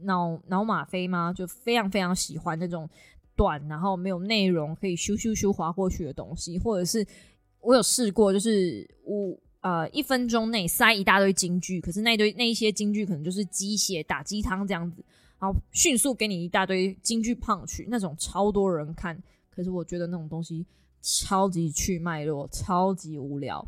[0.00, 1.32] 脑脑吗啡吗？
[1.32, 2.88] 就非常非常喜欢那种
[3.36, 7.06] 短，然后没有内容，可以咻咻咻划过去的东西，或者是
[7.60, 15.04] 我有试过，就是我呃一分钟内塞一大堆金句，可是那堆那一些金句可能就是鸡血打鸡汤这样子，
[15.38, 20.66] 然后迅速给你一大堆金句胖去那种超多人看，可是我觉得那种东西
[21.00, 23.66] 超级去脉络，超级无聊。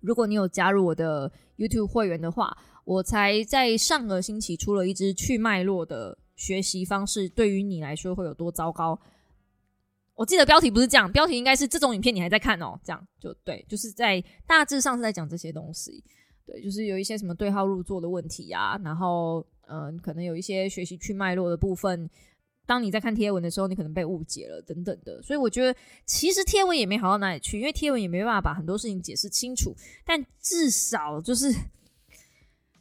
[0.00, 8.98] 如果你有加入我的 YouTube 会员的话，我才在上个星期出了一支去脉络的学习方式，对于你来说会有多糟糕？
[10.18, 16.02] 我记得标题不是这样，标题应该是这种影片你还在看哦，这样就对，就是在大致上是在讲这些东西，
[16.44, 22.10] 对，就是有一些什么对号入座的问题啊，然后嗯、可能有一些学习去脉络的部分，
[22.66, 29.72] 当你在看贴文的时候，你可能被误解了等等的，所以我觉得其实贴文也没好到哪里去，因为贴文也没办法把很多事情解释清楚，
[30.04, 31.54] 但至少就是。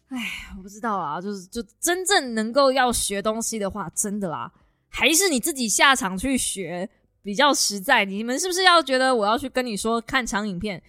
[0.10, 0.18] 哎，
[0.58, 4.50] 我不知道啊，就是就真正能够要学东西的话，真的啦，
[4.88, 6.90] 还是你自己下场去学
[7.28, 8.05] 比较实在。
[8.05, 10.82] 你们是不是要觉得我要去跟你说看长影片，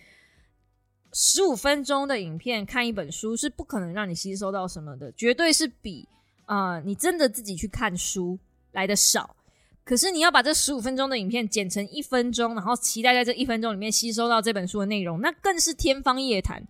[1.12, 6.06] 十五分钟的影片看一本书是不可能让你吸收到什么的，绝对是比
[6.46, 8.38] 啊、你真的自己去看书
[8.70, 9.34] 来的少。
[9.82, 16.62] 可是你要把这十五分钟的影片剪成一分钟，然后期待在这一分钟里面吸收到这本书的内容，那更是天方夜谭。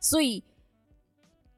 [0.00, 0.44] 所以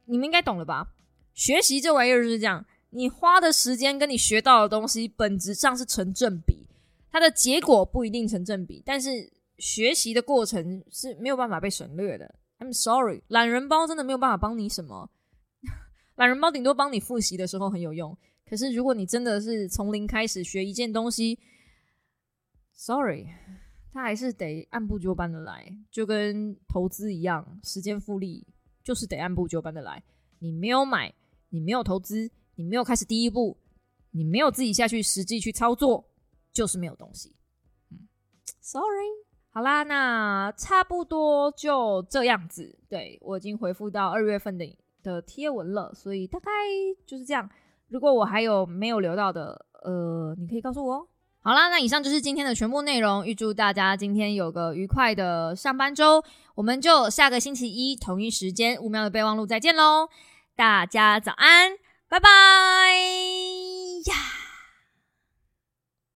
[0.05, 0.87] 你们应该懂了吧？
[1.35, 6.66] 学习这玩意儿就是这样，你花的时间跟你学到的东西本质上是成正比，
[7.11, 12.35] 它的结果不一定成正比，但是学习的过程是没有办法被省略的。
[12.59, 15.11] I'm sorry，懒人包真的没有办法帮你什么，
[16.17, 18.17] 懒人包顶多帮你复习的时候很有用。
[18.49, 21.39] 可是如果你真的是从零开始学一件东西
[22.73, 23.27] ，sorry，
[23.93, 28.47] 它还是得按部就班的来，就跟投资一样，时间复利
[28.85, 30.03] 就是得按部就班的来。
[30.39, 31.13] 你没有买，
[31.49, 33.59] 你没有投资，你没有开始第一步，
[34.13, 36.09] 你没有自己下去实际去操作，
[36.57, 37.37] 就是没有东西。
[37.91, 38.09] 嗯
[38.63, 39.11] ，sorry。
[39.51, 42.79] 好啦，那差不多就这样子。
[42.89, 44.65] 对我已经回复到二月份的
[45.03, 46.51] 的贴文了，所以大概
[47.07, 47.51] 就是这样。
[47.89, 51.09] 如果我还有没有留到的，呃，你可以告诉我哦。
[51.41, 53.27] 好啦，那以上就是今天的全部内容。
[53.27, 56.23] 预祝大家今天有个愉快的上班周，
[56.55, 60.09] 我们就下个星期一同一时间五秒的备忘录再见喽！
[60.57, 61.73] 大家早安，
[62.09, 62.29] 拜拜
[64.07, 64.46] 呀。